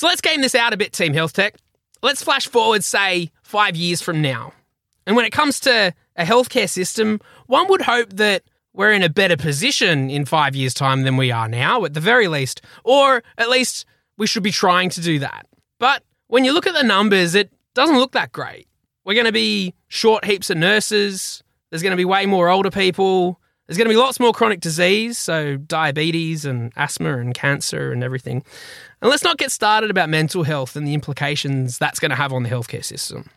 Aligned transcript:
So 0.00 0.06
let's 0.06 0.22
game 0.22 0.40
this 0.40 0.54
out 0.54 0.72
a 0.72 0.78
bit, 0.78 0.94
Team 0.94 1.12
Health 1.12 1.34
Tech. 1.34 1.56
Let's 2.02 2.22
flash 2.22 2.46
forward, 2.46 2.82
say, 2.82 3.30
five 3.42 3.76
years 3.76 4.00
from 4.00 4.22
now. 4.22 4.54
And 5.06 5.14
when 5.14 5.26
it 5.26 5.30
comes 5.30 5.60
to 5.60 5.94
a 6.16 6.24
healthcare 6.24 6.70
system, 6.70 7.20
one 7.48 7.68
would 7.68 7.82
hope 7.82 8.14
that 8.14 8.42
we're 8.72 8.92
in 8.92 9.02
a 9.02 9.10
better 9.10 9.36
position 9.36 10.08
in 10.08 10.24
five 10.24 10.56
years' 10.56 10.72
time 10.72 11.02
than 11.02 11.18
we 11.18 11.30
are 11.30 11.50
now, 11.50 11.84
at 11.84 11.92
the 11.92 12.00
very 12.00 12.28
least. 12.28 12.62
Or 12.82 13.22
at 13.36 13.50
least 13.50 13.84
we 14.16 14.26
should 14.26 14.42
be 14.42 14.50
trying 14.50 14.88
to 14.88 15.02
do 15.02 15.18
that. 15.18 15.46
But 15.78 16.02
when 16.28 16.46
you 16.46 16.54
look 16.54 16.66
at 16.66 16.72
the 16.72 16.82
numbers, 16.82 17.34
it 17.34 17.52
doesn't 17.74 17.98
look 17.98 18.12
that 18.12 18.32
great. 18.32 18.68
We're 19.04 19.12
going 19.12 19.26
to 19.26 19.32
be 19.32 19.74
short 19.88 20.24
heaps 20.24 20.48
of 20.48 20.56
nurses. 20.56 21.42
There's 21.68 21.82
going 21.82 21.92
to 21.92 21.98
be 21.98 22.06
way 22.06 22.24
more 22.24 22.48
older 22.48 22.70
people. 22.70 23.38
There's 23.70 23.78
going 23.78 23.86
to 23.86 23.94
be 23.94 23.98
lots 23.98 24.18
more 24.18 24.32
chronic 24.32 24.58
disease, 24.58 25.16
so 25.16 25.56
diabetes 25.56 26.44
and 26.44 26.72
asthma 26.74 27.18
and 27.18 27.32
cancer 27.32 27.92
and 27.92 28.02
everything. 28.02 28.42
And 29.00 29.08
let's 29.08 29.22
not 29.22 29.38
get 29.38 29.52
started 29.52 29.90
about 29.90 30.08
mental 30.08 30.42
health 30.42 30.74
and 30.74 30.84
the 30.84 30.92
implications 30.92 31.78
that's 31.78 32.00
going 32.00 32.10
to 32.10 32.16
have 32.16 32.32
on 32.32 32.42
the 32.42 32.48
healthcare 32.48 32.84
system. 32.84 33.30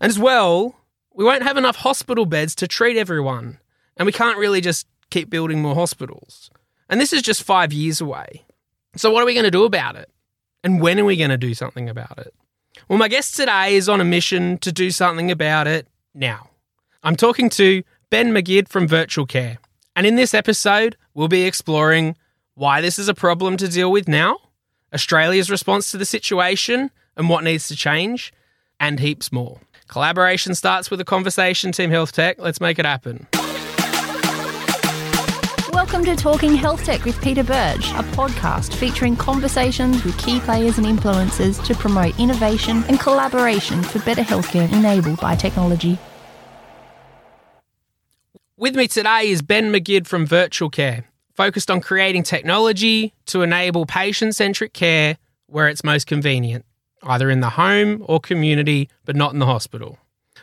And 0.00 0.10
as 0.10 0.18
well, 0.18 0.74
we 1.14 1.24
won't 1.24 1.44
have 1.44 1.56
enough 1.56 1.76
hospital 1.76 2.26
beds 2.26 2.56
to 2.56 2.66
treat 2.66 2.96
everyone. 2.96 3.60
And 3.96 4.04
we 4.04 4.10
can't 4.10 4.36
really 4.36 4.60
just 4.60 4.84
keep 5.10 5.30
building 5.30 5.62
more 5.62 5.76
hospitals. 5.76 6.50
And 6.88 7.00
this 7.00 7.12
is 7.12 7.22
just 7.22 7.44
five 7.44 7.72
years 7.72 8.00
away. 8.00 8.44
So, 8.96 9.12
what 9.12 9.22
are 9.22 9.26
we 9.26 9.34
going 9.34 9.44
to 9.44 9.50
do 9.52 9.62
about 9.62 9.94
it? 9.94 10.10
And 10.64 10.80
when 10.80 10.98
are 10.98 11.04
we 11.04 11.16
going 11.16 11.30
to 11.30 11.36
do 11.36 11.54
something 11.54 11.88
about 11.88 12.18
it? 12.18 12.34
Well, 12.88 12.98
my 12.98 13.06
guest 13.06 13.36
today 13.36 13.76
is 13.76 13.88
on 13.88 14.00
a 14.00 14.04
mission 14.04 14.58
to 14.58 14.72
do 14.72 14.90
something 14.90 15.30
about 15.30 15.68
it 15.68 15.86
now. 16.14 16.50
I'm 17.04 17.14
talking 17.14 17.48
to 17.50 17.84
Ben 18.10 18.32
Magid 18.32 18.66
from 18.66 18.88
Virtualcare. 18.88 19.58
And 19.98 20.06
in 20.06 20.14
this 20.14 20.32
episode, 20.32 20.96
we'll 21.14 21.26
be 21.26 21.42
exploring 21.42 22.14
why 22.54 22.80
this 22.80 23.00
is 23.00 23.08
a 23.08 23.14
problem 23.14 23.56
to 23.56 23.66
deal 23.66 23.90
with 23.90 24.06
now, 24.06 24.38
Australia's 24.94 25.50
response 25.50 25.90
to 25.90 25.98
the 25.98 26.04
situation 26.04 26.92
and 27.16 27.28
what 27.28 27.42
needs 27.42 27.66
to 27.66 27.74
change, 27.74 28.32
and 28.78 29.00
heaps 29.00 29.32
more. 29.32 29.58
Collaboration 29.88 30.54
starts 30.54 30.88
with 30.88 31.00
a 31.00 31.04
conversation, 31.04 31.72
Team 31.72 31.90
Health 31.90 32.12
Tech. 32.12 32.38
Let's 32.38 32.60
make 32.60 32.78
it 32.78 32.86
happen. 32.86 33.26
Welcome 35.72 36.04
to 36.04 36.14
Talking 36.14 36.54
Health 36.54 36.84
Tech 36.84 37.04
with 37.04 37.20
Peter 37.20 37.42
Birch, 37.42 37.90
a 37.90 38.04
podcast 38.14 38.74
featuring 38.74 39.16
conversations 39.16 40.04
with 40.04 40.16
key 40.16 40.38
players 40.38 40.78
and 40.78 40.86
influencers 40.86 41.60
to 41.64 41.74
promote 41.74 42.16
innovation 42.20 42.84
and 42.84 43.00
collaboration 43.00 43.82
for 43.82 43.98
better 44.04 44.22
healthcare 44.22 44.72
enabled 44.72 45.20
by 45.20 45.34
technology. 45.34 45.98
With 48.60 48.74
me 48.74 48.88
today 48.88 49.30
is 49.30 49.40
Ben 49.40 49.70
Magid 49.72 50.08
from 50.08 50.26
Virtualcare, 50.26 51.04
focused 51.32 51.70
on 51.70 51.80
creating 51.80 52.24
technology 52.24 53.14
to 53.26 53.42
enable 53.42 53.86
patient 53.86 54.34
centric 54.34 54.72
care 54.72 55.16
where 55.46 55.68
it's 55.68 55.84
most 55.84 56.08
convenient, 56.08 56.64
either 57.04 57.30
in 57.30 57.38
the 57.38 57.50
home 57.50 58.04
or 58.08 58.18
community, 58.18 58.88
but 59.04 59.14
not 59.14 59.32
in 59.32 59.38
the 59.38 59.46
hospital. 59.46 59.96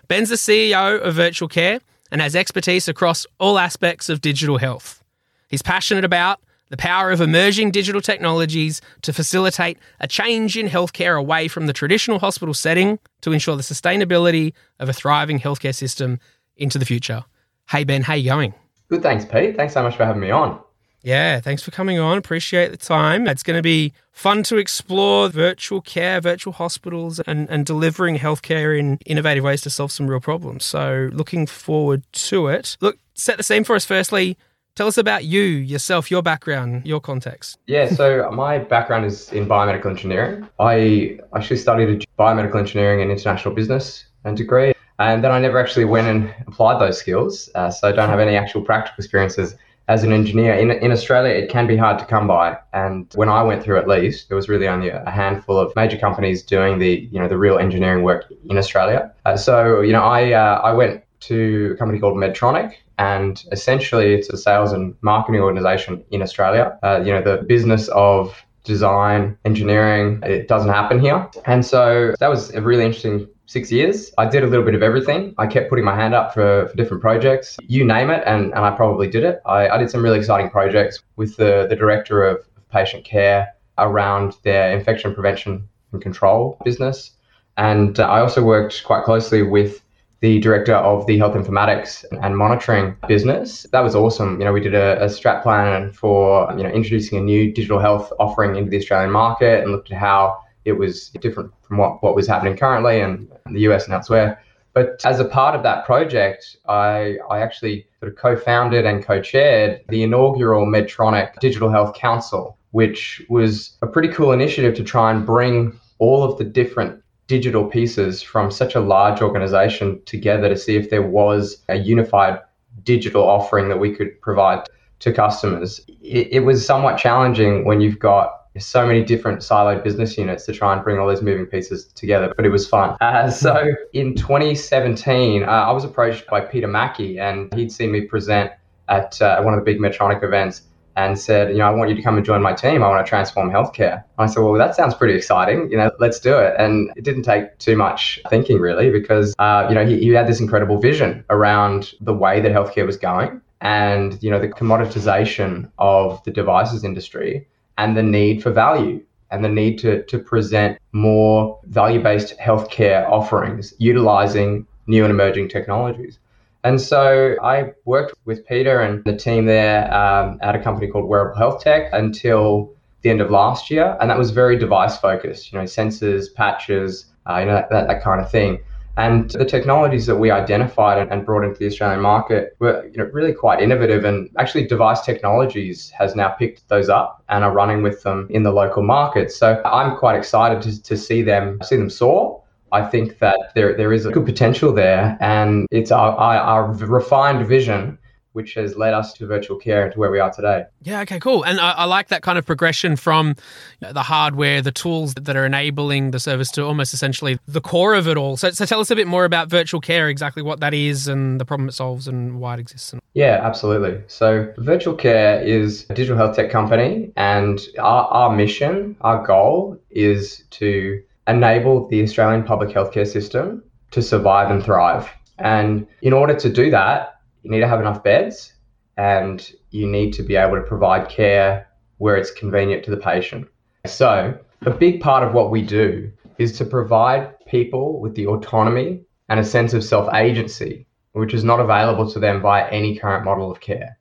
Ben's 0.07 0.29
the 0.29 0.35
CEO 0.35 0.97
of 1.01 1.15
Virtualcare 1.15 1.81
and 2.09 2.21
has 2.21 2.37
expertise 2.37 2.87
across 2.87 3.27
all 3.37 3.59
aspects 3.59 4.07
of 4.07 4.21
digital 4.21 4.59
health. 4.59 5.03
He's 5.49 5.61
passionate 5.61 6.05
about 6.05 6.39
the 6.69 6.77
power 6.77 7.11
of 7.11 7.19
emerging 7.19 7.71
digital 7.71 7.99
technologies 7.99 8.79
to 9.01 9.11
facilitate 9.11 9.77
a 9.99 10.07
change 10.07 10.55
in 10.55 10.69
healthcare 10.69 11.19
away 11.19 11.49
from 11.49 11.67
the 11.67 11.73
traditional 11.73 12.19
hospital 12.19 12.53
setting 12.53 12.97
to 13.19 13.33
ensure 13.33 13.57
the 13.57 13.61
sustainability 13.61 14.53
of 14.79 14.87
a 14.87 14.93
thriving 14.93 15.41
healthcare 15.41 15.75
system 15.75 16.17
into 16.55 16.79
the 16.79 16.85
future. 16.85 17.25
Hey 17.67 17.83
Ben, 17.83 18.03
how 18.03 18.13
you 18.13 18.29
going? 18.29 18.53
Good, 18.89 19.01
thanks, 19.01 19.25
Pete. 19.25 19.55
Thanks 19.55 19.73
so 19.73 19.81
much 19.81 19.95
for 19.95 20.05
having 20.05 20.21
me 20.21 20.29
on. 20.29 20.59
Yeah, 21.01 21.39
thanks 21.39 21.63
for 21.63 21.71
coming 21.71 21.99
on. 21.99 22.17
Appreciate 22.17 22.69
the 22.69 22.77
time. 22.77 23.27
It's 23.27 23.43
going 23.43 23.57
to 23.57 23.63
be 23.63 23.93
fun 24.11 24.43
to 24.43 24.57
explore 24.57 25.29
virtual 25.29 25.81
care, 25.81 26.21
virtual 26.21 26.53
hospitals, 26.53 27.19
and, 27.21 27.49
and 27.49 27.65
delivering 27.65 28.17
healthcare 28.17 28.77
in 28.77 28.99
innovative 29.05 29.43
ways 29.43 29.61
to 29.61 29.69
solve 29.69 29.91
some 29.91 30.07
real 30.07 30.19
problems. 30.19 30.63
So, 30.63 31.09
looking 31.11 31.47
forward 31.47 32.03
to 32.13 32.47
it. 32.47 32.77
Look, 32.81 32.97
set 33.15 33.37
the 33.37 33.43
scene 33.43 33.63
for 33.63 33.75
us 33.75 33.85
firstly. 33.85 34.37
Tell 34.75 34.87
us 34.87 34.97
about 34.97 35.23
you, 35.23 35.41
yourself, 35.41 36.11
your 36.11 36.21
background, 36.21 36.85
your 36.85 36.99
context. 36.99 37.57
Yeah, 37.65 37.87
so 37.89 38.29
my 38.31 38.57
background 38.59 39.05
is 39.05 39.31
in 39.31 39.47
biomedical 39.47 39.85
engineering. 39.85 40.47
I 40.59 41.19
actually 41.35 41.57
studied 41.57 42.05
biomedical 42.19 42.59
engineering 42.59 43.01
and 43.01 43.09
international 43.09 43.55
business 43.55 44.05
and 44.23 44.35
degree, 44.35 44.73
and 44.99 45.23
then 45.23 45.31
I 45.31 45.39
never 45.39 45.59
actually 45.59 45.85
went 45.85 46.07
and 46.07 46.33
applied 46.47 46.79
those 46.79 46.97
skills. 46.97 47.49
Uh, 47.55 47.69
so 47.69 47.87
I 47.87 47.91
don't 47.91 48.09
have 48.09 48.19
any 48.19 48.35
actual 48.35 48.61
practical 48.61 48.97
experiences 48.97 49.55
as 49.87 50.03
an 50.03 50.11
engineer. 50.11 50.53
In, 50.55 50.71
in 50.71 50.91
Australia, 50.91 51.33
it 51.33 51.49
can 51.49 51.67
be 51.67 51.77
hard 51.77 51.99
to 51.99 52.05
come 52.05 52.27
by, 52.27 52.57
and 52.73 53.11
when 53.15 53.29
I 53.29 53.43
went 53.43 53.63
through, 53.63 53.77
at 53.77 53.87
least, 53.87 54.29
there 54.29 54.35
was 54.35 54.49
really 54.49 54.67
only 54.67 54.89
a 54.89 55.09
handful 55.09 55.57
of 55.57 55.75
major 55.75 55.97
companies 55.97 56.41
doing 56.41 56.79
the 56.79 57.07
you 57.11 57.19
know 57.19 57.27
the 57.27 57.37
real 57.37 57.57
engineering 57.57 58.03
work 58.03 58.25
in 58.49 58.57
Australia. 58.57 59.13
Uh, 59.25 59.37
so 59.37 59.81
you 59.81 59.93
know, 59.93 60.03
I 60.03 60.31
uh, 60.31 60.61
I 60.63 60.73
went 60.73 61.03
to 61.21 61.71
a 61.73 61.77
company 61.77 61.99
called 61.99 62.17
Medtronic, 62.17 62.73
and 62.97 63.43
essentially 63.51 64.13
it's 64.13 64.29
a 64.29 64.37
sales 64.37 64.71
and 64.71 64.95
marketing 65.01 65.41
organization 65.41 66.03
in 66.11 66.21
Australia. 66.21 66.77
Uh, 66.81 67.01
you 67.05 67.11
know, 67.11 67.21
the 67.21 67.43
business 67.43 67.87
of 67.89 68.35
design, 68.63 69.37
engineering, 69.45 70.19
it 70.23 70.47
doesn't 70.47 70.69
happen 70.69 70.99
here. 70.99 71.29
And 71.45 71.63
so 71.63 72.15
that 72.19 72.29
was 72.29 72.49
a 72.55 72.61
really 72.61 72.83
interesting 72.83 73.27
six 73.47 73.71
years. 73.71 74.11
I 74.17 74.27
did 74.27 74.43
a 74.43 74.47
little 74.47 74.65
bit 74.65 74.75
of 74.75 74.83
everything. 74.83 75.33
I 75.37 75.47
kept 75.47 75.69
putting 75.69 75.85
my 75.85 75.95
hand 75.95 76.13
up 76.13 76.33
for, 76.33 76.67
for 76.67 76.75
different 76.75 77.01
projects. 77.01 77.57
You 77.67 77.85
name 77.85 78.09
it, 78.09 78.23
and, 78.25 78.45
and 78.45 78.65
I 78.65 78.71
probably 78.71 79.07
did 79.07 79.23
it. 79.23 79.41
I, 79.45 79.69
I 79.69 79.77
did 79.77 79.89
some 79.89 80.03
really 80.03 80.19
exciting 80.19 80.49
projects 80.49 81.01
with 81.15 81.35
the, 81.37 81.67
the 81.69 81.75
director 81.75 82.23
of 82.23 82.45
patient 82.71 83.05
care 83.05 83.53
around 83.77 84.35
their 84.43 84.75
infection 84.77 85.13
prevention 85.13 85.67
and 85.91 86.01
control 86.01 86.59
business. 86.63 87.11
And 87.57 87.99
uh, 87.99 88.03
I 88.03 88.19
also 88.19 88.43
worked 88.43 88.83
quite 88.83 89.03
closely 89.03 89.43
with 89.43 89.81
the 90.21 90.39
director 90.39 90.73
of 90.73 91.05
the 91.07 91.17
health 91.17 91.35
informatics 91.35 92.03
and 92.23 92.37
monitoring 92.37 92.95
business. 93.07 93.65
That 93.71 93.81
was 93.81 93.95
awesome. 93.95 94.39
You 94.39 94.45
know, 94.45 94.53
we 94.53 94.61
did 94.61 94.73
a, 94.73 95.01
a 95.03 95.05
strat 95.05 95.43
plan 95.43 95.91
for 95.91 96.51
you 96.57 96.63
know 96.63 96.69
introducing 96.69 97.17
a 97.17 97.21
new 97.21 97.53
digital 97.53 97.79
health 97.79 98.11
offering 98.19 98.55
into 98.55 98.69
the 98.71 98.77
Australian 98.77 99.11
market 99.11 99.61
and 99.61 99.71
looked 99.71 99.91
at 99.91 99.97
how 99.97 100.39
it 100.65 100.73
was 100.73 101.09
different 101.21 101.51
from 101.61 101.77
what, 101.77 102.03
what 102.03 102.15
was 102.15 102.27
happening 102.27 102.57
currently 102.57 102.99
in 102.99 103.27
the 103.51 103.61
US 103.61 103.85
and 103.85 103.93
elsewhere. 103.93 104.41
But 104.73 104.99
as 105.05 105.21
a 105.21 105.25
part 105.25 105.55
of 105.55 105.63
that 105.63 105.85
project, 105.85 106.57
I, 106.67 107.17
I 107.29 107.39
actually 107.39 107.87
sort 108.01 108.11
of 108.11 108.17
co-founded 108.17 108.85
and 108.85 109.03
co-chaired 109.03 109.81
the 109.87 110.03
inaugural 110.03 110.65
Medtronic 110.65 111.39
Digital 111.39 111.69
Health 111.69 111.95
Council, 111.95 112.57
which 112.71 113.23
was 113.29 113.77
a 113.81 113.87
pretty 113.87 114.09
cool 114.09 114.33
initiative 114.33 114.75
to 114.75 114.83
try 114.83 115.11
and 115.11 115.25
bring 115.25 115.79
all 115.99 116.23
of 116.23 116.37
the 116.37 116.43
different 116.43 117.01
digital 117.27 117.65
pieces 117.65 118.21
from 118.21 118.51
such 118.51 118.75
a 118.75 118.79
large 118.79 119.21
organization 119.21 120.01
together 120.05 120.49
to 120.49 120.57
see 120.57 120.75
if 120.75 120.89
there 120.89 121.01
was 121.01 121.63
a 121.69 121.75
unified 121.75 122.39
digital 122.83 123.23
offering 123.23 123.69
that 123.69 123.79
we 123.79 123.95
could 123.95 124.19
provide 124.21 124.67
to 124.99 125.11
customers. 125.11 125.79
It, 126.01 126.27
it, 126.31 126.39
was 126.41 126.65
somewhat 126.65 126.97
challenging 126.97 127.65
when 127.65 127.81
you've 127.81 127.99
got 127.99 128.44
so 128.57 128.85
many 128.85 129.03
different 129.03 129.39
siloed 129.39 129.83
business 129.83 130.17
units 130.17 130.45
to 130.45 130.53
try 130.53 130.73
and 130.73 130.83
bring 130.83 130.99
all 130.99 131.07
those 131.07 131.21
moving 131.21 131.45
pieces 131.45 131.85
together, 131.87 132.33
but 132.35 132.45
it 132.45 132.49
was 132.49 132.67
fun. 132.67 132.95
Uh, 133.05 133.29
so 133.29 133.71
in 133.93 134.15
2017, 134.15 135.43
uh, 135.43 135.45
I 135.45 135.71
was 135.71 135.83
approached 135.83 136.27
by 136.27 136.41
Peter 136.41 136.67
Mackey, 136.67 137.19
and 137.19 137.53
he'd 137.53 137.71
seen 137.71 137.91
me 137.91 138.01
present 138.01 138.51
at 138.89 139.21
uh, 139.21 139.41
one 139.41 139.53
of 139.53 139.59
the 139.59 139.63
big 139.63 139.79
Medtronic 139.79 140.23
events 140.23 140.63
and 140.95 141.19
said, 141.19 141.49
you 141.49 141.57
know, 141.57 141.65
I 141.65 141.71
want 141.71 141.89
you 141.89 141.95
to 141.95 142.01
come 142.01 142.15
and 142.15 142.25
join 142.25 142.41
my 142.41 142.53
team. 142.53 142.83
I 142.83 142.87
want 142.87 143.05
to 143.05 143.09
transform 143.09 143.51
healthcare. 143.51 144.03
I 144.17 144.27
said, 144.27 144.41
well, 144.41 144.53
that 144.53 144.75
sounds 144.75 144.95
pretty 144.95 145.13
exciting. 145.13 145.69
You 145.69 145.77
know, 145.77 145.91
let's 145.99 146.19
do 146.19 146.37
it. 146.37 146.55
And 146.57 146.91
it 146.95 147.03
didn't 147.03 147.23
take 147.23 147.57
too 147.57 147.75
much 147.75 148.19
thinking 148.29 148.59
really, 148.59 148.89
because 148.89 149.35
uh, 149.39 149.65
you 149.69 149.75
know 149.75 149.85
he, 149.85 149.99
he 149.99 150.09
had 150.09 150.27
this 150.27 150.39
incredible 150.39 150.79
vision 150.79 151.25
around 151.29 151.93
the 152.01 152.13
way 152.13 152.39
that 152.39 152.51
healthcare 152.51 152.85
was 152.85 152.97
going, 152.97 153.41
and 153.61 154.21
you 154.23 154.31
know 154.31 154.39
the 154.39 154.47
commoditization 154.47 155.69
of 155.79 156.23
the 156.23 156.31
devices 156.31 156.83
industry, 156.83 157.45
and 157.77 157.95
the 157.95 158.03
need 158.03 158.41
for 158.41 158.51
value. 158.51 159.01
And 159.31 159.43
the 159.43 159.49
need 159.49 159.79
to, 159.79 160.03
to 160.03 160.19
present 160.19 160.77
more 160.91 161.59
value 161.65 162.01
based 162.01 162.37
healthcare 162.37 163.09
offerings 163.09 163.73
utilizing 163.79 164.65
new 164.87 165.03
and 165.03 165.11
emerging 165.11 165.49
technologies. 165.49 166.19
And 166.63 166.79
so 166.79 167.35
I 167.43 167.73
worked 167.85 168.15
with 168.25 168.45
Peter 168.47 168.79
and 168.79 169.03
the 169.03 169.15
team 169.15 169.45
there 169.45 169.93
um, 169.93 170.39
at 170.41 170.55
a 170.55 170.59
company 170.59 170.87
called 170.87 171.05
Wearable 171.05 171.37
Health 171.37 171.61
Tech 171.61 171.89
until 171.91 172.71
the 173.01 173.11
end 173.11 173.21
of 173.21 173.29
last 173.29 173.69
year, 173.69 173.95
and 174.01 174.09
that 174.09 174.17
was 174.17 174.31
very 174.31 174.57
device 174.57 174.97
focused. 174.97 175.51
You 175.51 175.59
know, 175.59 175.65
sensors, 175.65 176.33
patches, 176.33 177.05
uh, 177.29 177.37
you 177.37 177.45
know 177.45 177.53
that, 177.53 177.69
that, 177.69 177.87
that 177.87 178.03
kind 178.03 178.19
of 178.19 178.31
thing. 178.31 178.59
And 178.97 179.29
the 179.31 179.45
technologies 179.45 180.05
that 180.05 180.15
we 180.15 180.31
identified 180.31 181.07
and 181.11 181.25
brought 181.25 181.43
into 181.43 181.59
the 181.59 181.67
Australian 181.67 182.01
market 182.01 182.55
were 182.59 182.85
you 182.87 182.97
know, 182.97 183.09
really 183.11 183.33
quite 183.33 183.61
innovative. 183.61 184.05
And 184.05 184.29
actually, 184.39 184.67
Device 184.67 185.01
Technologies 185.01 185.89
has 185.89 186.15
now 186.15 186.29
picked 186.29 186.69
those 186.69 186.87
up 186.87 187.23
and 187.27 187.43
are 187.43 187.51
running 187.51 187.83
with 187.83 188.03
them 188.03 188.27
in 188.29 188.43
the 188.43 188.51
local 188.51 188.83
market. 188.83 189.31
So 189.31 189.61
I'm 189.65 189.97
quite 189.97 190.15
excited 190.15 190.61
to, 190.61 190.81
to 190.81 190.97
see 190.97 191.21
them 191.21 191.59
see 191.63 191.75
them 191.75 191.89
soar 191.89 192.41
I 192.75 192.85
think 192.85 193.19
that 193.19 193.51
there 193.55 193.75
there 193.77 193.93
is 193.93 194.05
a 194.05 194.11
good 194.11 194.25
potential 194.25 194.73
there, 194.73 195.17
and 195.21 195.65
it's 195.71 195.91
our, 195.91 196.11
our, 196.17 196.37
our 196.37 196.73
refined 196.73 197.47
vision 197.47 197.97
which 198.35 198.53
has 198.53 198.75
led 198.75 198.93
us 198.93 199.13
to 199.13 199.25
virtual 199.25 199.57
care 199.57 199.83
and 199.83 199.93
to 199.93 199.99
where 199.99 200.11
we 200.11 200.19
are 200.19 200.31
today. 200.31 200.65
Yeah, 200.83 201.01
okay, 201.01 201.19
cool. 201.19 201.43
And 201.43 201.59
I, 201.59 201.71
I, 201.71 201.85
like 201.85 202.09
that 202.09 202.21
kind 202.21 202.37
of 202.37 202.45
progression 202.45 202.95
from 202.95 203.35
the 203.79 204.03
hardware, 204.03 204.61
the 204.61 204.71
tools 204.71 205.13
that 205.15 205.35
are 205.35 205.45
enabling 205.45 206.11
the 206.11 206.19
service 206.19 206.51
to 206.51 206.65
almost 206.65 206.93
essentially 206.93 207.39
the 207.47 207.61
core 207.61 207.93
of 207.93 208.07
it 208.07 208.17
all. 208.17 208.37
So, 208.37 208.51
so 208.51 208.65
tell 208.65 208.81
us 208.81 208.91
a 208.91 208.95
bit 208.95 209.07
more 209.07 209.25
about 209.25 209.49
virtual 209.49 209.79
care, 209.79 210.09
exactly 210.09 210.43
what 210.43 210.59
that 210.59 210.73
is 210.73 211.07
and 211.07 211.39
the 211.39 211.45
problem 211.45 211.69
it 211.69 211.73
solves 211.73 212.07
and 212.07 212.39
why 212.39 212.55
it 212.55 212.59
exists. 212.59 212.93
Yeah, 213.13 213.39
absolutely. 213.41 214.01
So, 214.07 214.53
virtual 214.57 214.93
care 214.93 215.41
is 215.41 215.85
a 215.89 215.93
digital 215.93 216.17
health 216.17 216.35
tech 216.35 216.51
company, 216.51 217.13
and 217.15 217.61
our, 217.79 218.05
our 218.07 218.35
mission, 218.35 218.97
our 219.01 219.25
goal 219.25 219.79
is 219.89 220.43
to 220.51 221.01
enable 221.27 221.87
the 221.87 222.03
Australian 222.03 222.43
public 222.43 222.69
healthcare 222.69 223.07
system 223.07 223.63
to 223.91 224.01
survive 224.01 224.51
and 224.51 224.63
thrive. 224.63 225.09
And 225.39 225.87
in 226.01 226.13
order 226.13 226.35
to 226.35 226.49
do 226.49 226.69
that, 226.71 227.14
you 227.45 227.51
need 227.51 227.59
to 227.59 227.67
have 227.67 227.79
enough 227.79 228.03
beds 228.03 228.53
and 228.97 229.51
you 229.69 229.85
need 229.85 230.13
to 230.13 230.23
be 230.23 230.35
able 230.35 230.55
to 230.55 230.63
provide 230.63 231.07
care 231.09 231.67
where 231.99 232.17
it's 232.17 232.31
convenient 232.31 232.83
to 232.83 232.91
the 232.91 232.97
patient. 232.97 233.47
So, 233.85 234.35
a 234.65 234.71
big 234.71 234.99
part 234.99 235.23
of 235.23 235.35
what 235.35 235.51
we 235.51 235.61
do 235.61 236.11
is 236.39 236.57
to 236.57 236.65
provide 236.65 237.37
people 237.45 237.99
with 238.01 238.15
the 238.15 238.25
autonomy 238.25 239.01
and 239.29 239.39
a 239.39 239.43
sense 239.43 239.75
of 239.75 239.83
self 239.83 240.11
agency, 240.15 240.87
which 241.11 241.35
is 241.35 241.43
not 241.43 241.59
available 241.59 242.09
to 242.11 242.19
them 242.19 242.41
by 242.41 242.67
any 242.69 242.97
current 242.97 243.23
model 243.23 243.51
of 243.51 243.59
care. 243.59 243.95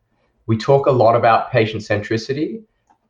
We 0.46 0.56
talk 0.56 0.86
a 0.86 0.90
lot 0.90 1.14
about 1.14 1.52
patient 1.52 1.82
centricity, 1.82 2.62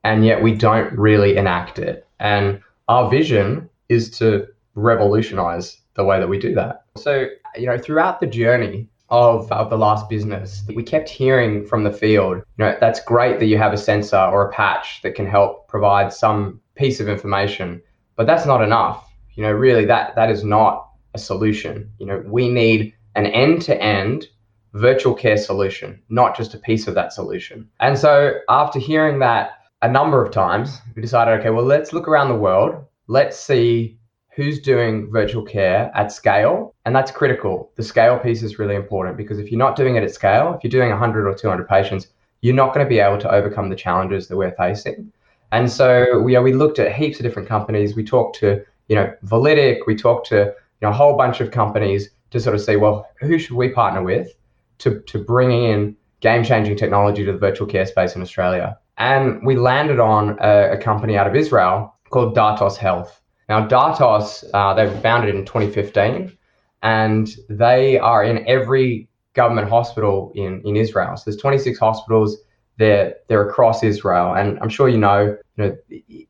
and 0.02 0.26
yet 0.26 0.42
we 0.42 0.52
don't 0.56 0.92
really 0.98 1.36
enact 1.36 1.78
it. 1.78 2.08
And 2.18 2.60
our 2.88 3.08
vision 3.08 3.70
is 3.88 4.10
to 4.18 4.48
revolutionize 4.74 5.78
the 5.94 6.04
way 6.04 6.18
that 6.18 6.28
we 6.28 6.40
do 6.40 6.56
that. 6.56 6.86
So, 6.96 7.28
you 7.56 7.66
know, 7.66 7.78
throughout 7.78 8.18
the 8.18 8.26
journey, 8.26 8.88
of, 9.14 9.50
of 9.52 9.70
the 9.70 9.78
last 9.78 10.08
business, 10.08 10.64
we 10.74 10.82
kept 10.82 11.08
hearing 11.08 11.64
from 11.64 11.84
the 11.84 11.92
field, 11.92 12.38
you 12.38 12.64
know, 12.64 12.76
that's 12.80 13.00
great 13.04 13.38
that 13.38 13.46
you 13.46 13.56
have 13.56 13.72
a 13.72 13.78
sensor 13.78 14.18
or 14.18 14.48
a 14.48 14.52
patch 14.52 15.00
that 15.02 15.14
can 15.14 15.26
help 15.26 15.68
provide 15.68 16.12
some 16.12 16.60
piece 16.74 16.98
of 16.98 17.08
information, 17.08 17.80
but 18.16 18.26
that's 18.26 18.44
not 18.44 18.62
enough. 18.62 19.08
You 19.34 19.44
know, 19.44 19.52
really 19.52 19.84
that 19.86 20.14
that 20.16 20.30
is 20.30 20.42
not 20.42 20.88
a 21.14 21.18
solution. 21.18 21.90
You 21.98 22.06
know, 22.06 22.22
we 22.26 22.48
need 22.48 22.94
an 23.14 23.26
end-to-end 23.26 24.26
virtual 24.72 25.14
care 25.14 25.36
solution, 25.36 26.02
not 26.08 26.36
just 26.36 26.54
a 26.54 26.58
piece 26.58 26.88
of 26.88 26.94
that 26.96 27.12
solution. 27.12 27.68
And 27.78 27.96
so 27.96 28.40
after 28.48 28.80
hearing 28.80 29.20
that 29.20 29.50
a 29.82 29.88
number 29.88 30.24
of 30.24 30.32
times, 30.32 30.80
we 30.96 31.02
decided, 31.02 31.38
okay, 31.38 31.50
well, 31.50 31.64
let's 31.64 31.92
look 31.92 32.08
around 32.08 32.30
the 32.30 32.44
world. 32.46 32.84
Let's 33.06 33.38
see 33.38 33.98
who's 34.34 34.60
doing 34.60 35.10
virtual 35.10 35.44
care 35.44 35.90
at 35.94 36.10
scale. 36.10 36.74
And 36.84 36.94
that's 36.94 37.10
critical. 37.10 37.70
The 37.76 37.82
scale 37.82 38.18
piece 38.18 38.42
is 38.42 38.58
really 38.58 38.74
important 38.74 39.16
because 39.16 39.38
if 39.38 39.50
you're 39.50 39.58
not 39.58 39.76
doing 39.76 39.96
it 39.96 40.02
at 40.02 40.12
scale, 40.12 40.54
if 40.54 40.64
you're 40.64 40.70
doing 40.70 40.90
100 40.90 41.26
or 41.26 41.34
200 41.34 41.68
patients, 41.68 42.08
you're 42.40 42.54
not 42.54 42.74
going 42.74 42.84
to 42.84 42.88
be 42.88 42.98
able 42.98 43.18
to 43.18 43.32
overcome 43.32 43.68
the 43.68 43.76
challenges 43.76 44.28
that 44.28 44.36
we're 44.36 44.54
facing. 44.56 45.12
And 45.52 45.70
so 45.70 46.18
we, 46.20 46.32
you 46.32 46.38
know, 46.38 46.42
we 46.42 46.52
looked 46.52 46.78
at 46.78 46.92
heaps 46.92 47.18
of 47.18 47.22
different 47.22 47.48
companies. 47.48 47.94
We 47.94 48.04
talked 48.04 48.38
to, 48.40 48.64
you 48.88 48.96
know, 48.96 49.12
Validic, 49.24 49.86
we 49.86 49.94
talked 49.94 50.26
to, 50.28 50.36
you 50.36 50.52
know, 50.82 50.90
a 50.90 50.92
whole 50.92 51.16
bunch 51.16 51.40
of 51.40 51.52
companies 51.52 52.10
to 52.30 52.40
sort 52.40 52.56
of 52.56 52.60
say, 52.60 52.76
well, 52.76 53.08
who 53.20 53.38
should 53.38 53.56
we 53.56 53.68
partner 53.68 54.02
with 54.02 54.34
to, 54.78 55.00
to 55.02 55.18
bring 55.18 55.52
in 55.52 55.96
game 56.20 56.42
changing 56.42 56.76
technology 56.76 57.24
to 57.24 57.32
the 57.32 57.38
virtual 57.38 57.68
care 57.68 57.86
space 57.86 58.16
in 58.16 58.22
Australia? 58.22 58.76
And 58.98 59.46
we 59.46 59.56
landed 59.56 60.00
on 60.00 60.36
a, 60.40 60.72
a 60.72 60.76
company 60.76 61.16
out 61.16 61.28
of 61.28 61.36
Israel 61.36 61.94
called 62.10 62.36
Datos 62.36 62.76
Health. 62.76 63.20
Now, 63.48 63.66
Datos, 63.66 64.44
uh, 64.54 64.74
they 64.74 64.86
were 64.86 65.00
founded 65.00 65.34
in 65.34 65.44
2015, 65.44 66.36
and 66.82 67.36
they 67.48 67.98
are 67.98 68.24
in 68.24 68.46
every 68.48 69.08
government 69.34 69.68
hospital 69.68 70.32
in, 70.34 70.62
in 70.64 70.76
Israel. 70.76 71.16
So 71.16 71.24
there's 71.26 71.40
26 71.40 71.78
hospitals. 71.78 72.38
They're, 72.76 73.14
they're 73.28 73.48
across 73.48 73.82
Israel. 73.82 74.34
And 74.34 74.58
I'm 74.60 74.68
sure 74.68 74.88
you 74.88 74.98
know, 74.98 75.36
you 75.56 75.64
know, 75.64 75.76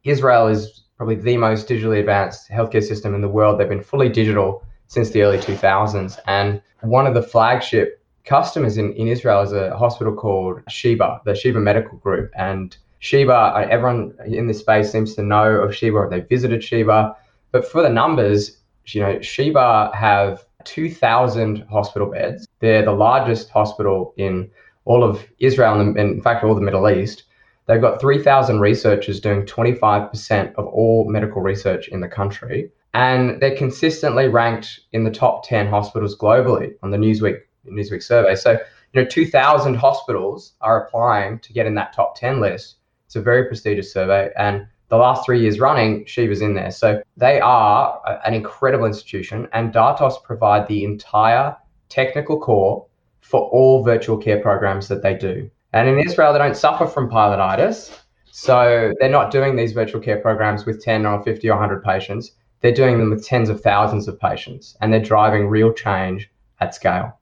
Israel 0.04 0.48
is 0.48 0.82
probably 0.96 1.16
the 1.16 1.36
most 1.36 1.68
digitally 1.68 2.00
advanced 2.00 2.50
healthcare 2.50 2.82
system 2.82 3.14
in 3.14 3.20
the 3.20 3.28
world. 3.28 3.58
They've 3.58 3.68
been 3.68 3.82
fully 3.82 4.08
digital 4.08 4.64
since 4.86 5.10
the 5.10 5.22
early 5.22 5.38
2000s. 5.38 6.18
And 6.26 6.60
one 6.82 7.06
of 7.06 7.14
the 7.14 7.22
flagship 7.22 8.00
customers 8.24 8.78
in, 8.78 8.92
in 8.94 9.08
Israel 9.08 9.42
is 9.42 9.52
a 9.52 9.76
hospital 9.76 10.14
called 10.14 10.60
Sheba, 10.68 11.20
the 11.24 11.34
Sheba 11.34 11.60
Medical 11.60 11.98
Group. 11.98 12.30
And 12.36 12.76
Sheba, 13.04 13.68
everyone 13.70 14.14
in 14.24 14.46
this 14.46 14.60
space 14.60 14.90
seems 14.90 15.14
to 15.14 15.22
know 15.22 15.60
of 15.60 15.76
Sheba 15.76 15.94
or 15.94 16.08
they 16.08 16.20
visited 16.20 16.64
Sheba. 16.64 17.14
But 17.52 17.70
for 17.70 17.82
the 17.82 17.90
numbers, 17.90 18.62
you 18.86 19.02
know, 19.02 19.20
Sheba 19.20 19.90
have 19.92 20.46
2,000 20.64 21.66
hospital 21.70 22.10
beds. 22.10 22.48
They're 22.60 22.82
the 22.82 22.92
largest 22.92 23.50
hospital 23.50 24.14
in 24.16 24.50
all 24.86 25.04
of 25.04 25.22
Israel 25.38 25.78
and, 25.80 25.98
in 25.98 26.22
fact, 26.22 26.44
all 26.44 26.54
the 26.54 26.62
Middle 26.62 26.88
East. 26.88 27.24
They've 27.66 27.78
got 27.78 28.00
3,000 28.00 28.58
researchers 28.58 29.20
doing 29.20 29.42
25% 29.42 30.54
of 30.54 30.66
all 30.66 31.06
medical 31.06 31.42
research 31.42 31.88
in 31.88 32.00
the 32.00 32.08
country. 32.08 32.70
And 32.94 33.38
they're 33.38 33.54
consistently 33.54 34.28
ranked 34.28 34.80
in 34.94 35.04
the 35.04 35.10
top 35.10 35.46
10 35.46 35.66
hospitals 35.66 36.16
globally 36.16 36.72
on 36.82 36.90
the 36.90 36.96
Newsweek 36.96 37.40
Newsweek 37.70 38.02
survey. 38.02 38.34
So, 38.34 38.52
you 38.52 39.02
know, 39.02 39.04
2,000 39.04 39.74
hospitals 39.74 40.54
are 40.62 40.86
applying 40.86 41.38
to 41.40 41.52
get 41.52 41.66
in 41.66 41.74
that 41.74 41.92
top 41.92 42.18
10 42.18 42.40
list. 42.40 42.76
It's 43.14 43.20
a 43.20 43.22
very 43.22 43.44
prestigious 43.44 43.92
survey, 43.92 44.30
and 44.36 44.66
the 44.88 44.96
last 44.96 45.24
three 45.24 45.40
years 45.40 45.60
running, 45.60 46.04
Sheba's 46.04 46.42
in 46.42 46.54
there. 46.54 46.72
So 46.72 47.00
they 47.16 47.38
are 47.38 48.00
an 48.26 48.34
incredible 48.34 48.86
institution, 48.86 49.46
and 49.52 49.72
Datos 49.72 50.20
provide 50.24 50.66
the 50.66 50.82
entire 50.82 51.56
technical 51.88 52.40
core 52.40 52.84
for 53.20 53.42
all 53.50 53.84
virtual 53.84 54.18
care 54.18 54.40
programs 54.40 54.88
that 54.88 55.02
they 55.02 55.14
do. 55.14 55.48
And 55.72 55.88
in 55.88 56.00
Israel, 56.00 56.32
they 56.32 56.40
don't 56.40 56.56
suffer 56.56 56.86
from 56.86 57.08
pilotitis. 57.08 57.96
So 58.32 58.92
they're 58.98 59.08
not 59.08 59.30
doing 59.30 59.54
these 59.54 59.74
virtual 59.74 60.00
care 60.00 60.18
programs 60.18 60.66
with 60.66 60.82
10 60.82 61.06
or 61.06 61.22
50 61.22 61.48
or 61.48 61.52
100 61.52 61.84
patients. 61.84 62.32
They're 62.62 62.72
doing 62.72 62.98
them 62.98 63.10
with 63.10 63.24
tens 63.24 63.48
of 63.48 63.60
thousands 63.60 64.08
of 64.08 64.18
patients, 64.18 64.76
and 64.80 64.92
they're 64.92 64.98
driving 64.98 65.46
real 65.46 65.72
change 65.72 66.32
at 66.58 66.74
scale. 66.74 67.16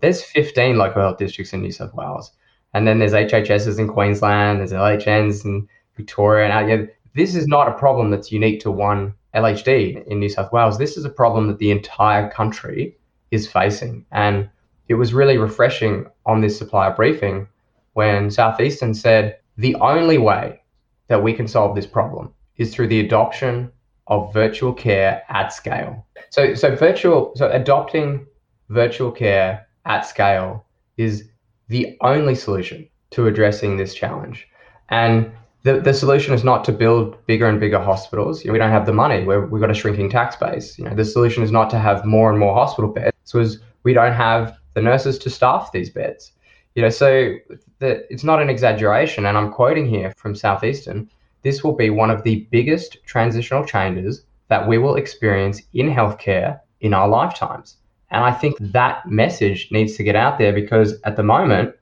There's 0.00 0.24
15 0.24 0.76
local 0.76 1.02
health 1.02 1.18
districts 1.18 1.52
in 1.52 1.62
New 1.62 1.70
South 1.70 1.94
Wales. 1.94 2.32
And 2.72 2.86
then 2.86 2.98
there's 2.98 3.12
HHSs 3.12 3.78
in 3.78 3.86
Queensland, 3.86 4.58
there's 4.58 4.72
LHNs 4.72 5.44
in 5.44 5.68
Victoria. 5.96 6.50
And 6.50 6.72
uh, 6.72 6.86
this 7.14 7.36
is 7.36 7.46
not 7.46 7.68
a 7.68 7.78
problem 7.78 8.10
that's 8.10 8.32
unique 8.32 8.58
to 8.60 8.72
one 8.72 9.14
LHD 9.36 10.04
in 10.06 10.18
New 10.18 10.28
South 10.28 10.52
Wales. 10.52 10.78
This 10.78 10.96
is 10.96 11.04
a 11.04 11.10
problem 11.10 11.46
that 11.46 11.58
the 11.58 11.70
entire 11.70 12.28
country 12.28 12.96
is 13.34 13.48
facing. 13.48 14.06
And 14.12 14.48
it 14.88 14.94
was 14.94 15.12
really 15.12 15.38
refreshing 15.38 16.06
on 16.24 16.40
this 16.40 16.56
supplier 16.56 16.94
briefing 16.94 17.48
when 17.94 18.30
Southeastern 18.30 18.94
said 18.94 19.38
the 19.56 19.74
only 19.76 20.18
way 20.18 20.60
that 21.08 21.22
we 21.22 21.32
can 21.32 21.48
solve 21.48 21.74
this 21.74 21.86
problem 21.86 22.32
is 22.56 22.72
through 22.72 22.88
the 22.88 23.00
adoption 23.00 23.70
of 24.06 24.32
virtual 24.32 24.72
care 24.72 25.22
at 25.28 25.52
scale. 25.52 26.06
So, 26.30 26.54
so 26.54 26.74
virtual, 26.76 27.32
so 27.36 27.50
adopting 27.50 28.26
virtual 28.68 29.10
care 29.10 29.66
at 29.84 30.06
scale 30.06 30.64
is 30.96 31.28
the 31.68 31.96
only 32.00 32.34
solution 32.34 32.88
to 33.10 33.26
addressing 33.26 33.76
this 33.76 33.94
challenge. 33.94 34.46
And 34.90 35.32
the, 35.62 35.80
the 35.80 35.94
solution 35.94 36.34
is 36.34 36.44
not 36.44 36.64
to 36.64 36.72
build 36.72 37.24
bigger 37.26 37.46
and 37.46 37.58
bigger 37.58 37.78
hospitals. 37.78 38.44
You 38.44 38.48
know, 38.48 38.52
we 38.52 38.58
don't 38.58 38.70
have 38.70 38.86
the 38.86 38.92
money. 38.92 39.24
we 39.24 39.34
have 39.34 39.50
got 39.50 39.70
a 39.70 39.74
shrinking 39.74 40.10
tax 40.10 40.36
base. 40.36 40.78
You 40.78 40.84
know, 40.84 40.94
the 40.94 41.04
solution 41.04 41.42
is 41.42 41.50
not 41.50 41.70
to 41.70 41.78
have 41.78 42.04
more 42.04 42.28
and 42.30 42.38
more 42.38 42.54
hospital 42.54 42.92
beds. 42.92 43.13
So 43.24 43.44
we 43.82 43.92
don't 43.92 44.12
have 44.12 44.56
the 44.74 44.82
nurses 44.82 45.18
to 45.20 45.30
staff 45.30 45.72
these 45.72 45.90
beds. 45.90 46.32
You 46.74 46.82
know, 46.82 46.88
so 46.88 47.34
the, 47.78 48.10
it's 48.12 48.24
not 48.24 48.42
an 48.42 48.50
exaggeration. 48.50 49.26
And 49.26 49.36
I'm 49.36 49.52
quoting 49.52 49.86
here 49.86 50.12
from 50.16 50.34
Southeastern. 50.34 51.10
This 51.42 51.62
will 51.62 51.74
be 51.74 51.90
one 51.90 52.10
of 52.10 52.22
the 52.22 52.46
biggest 52.50 52.98
transitional 53.04 53.64
changes 53.64 54.22
that 54.48 54.66
we 54.66 54.78
will 54.78 54.96
experience 54.96 55.62
in 55.72 55.90
healthcare 55.90 56.60
in 56.80 56.94
our 56.94 57.08
lifetimes. 57.08 57.76
And 58.10 58.24
I 58.24 58.32
think 58.32 58.56
that 58.60 59.06
message 59.08 59.68
needs 59.72 59.96
to 59.96 60.04
get 60.04 60.16
out 60.16 60.38
there 60.38 60.52
because 60.52 61.00
at 61.04 61.16
the 61.16 61.22
moment, 61.22 61.74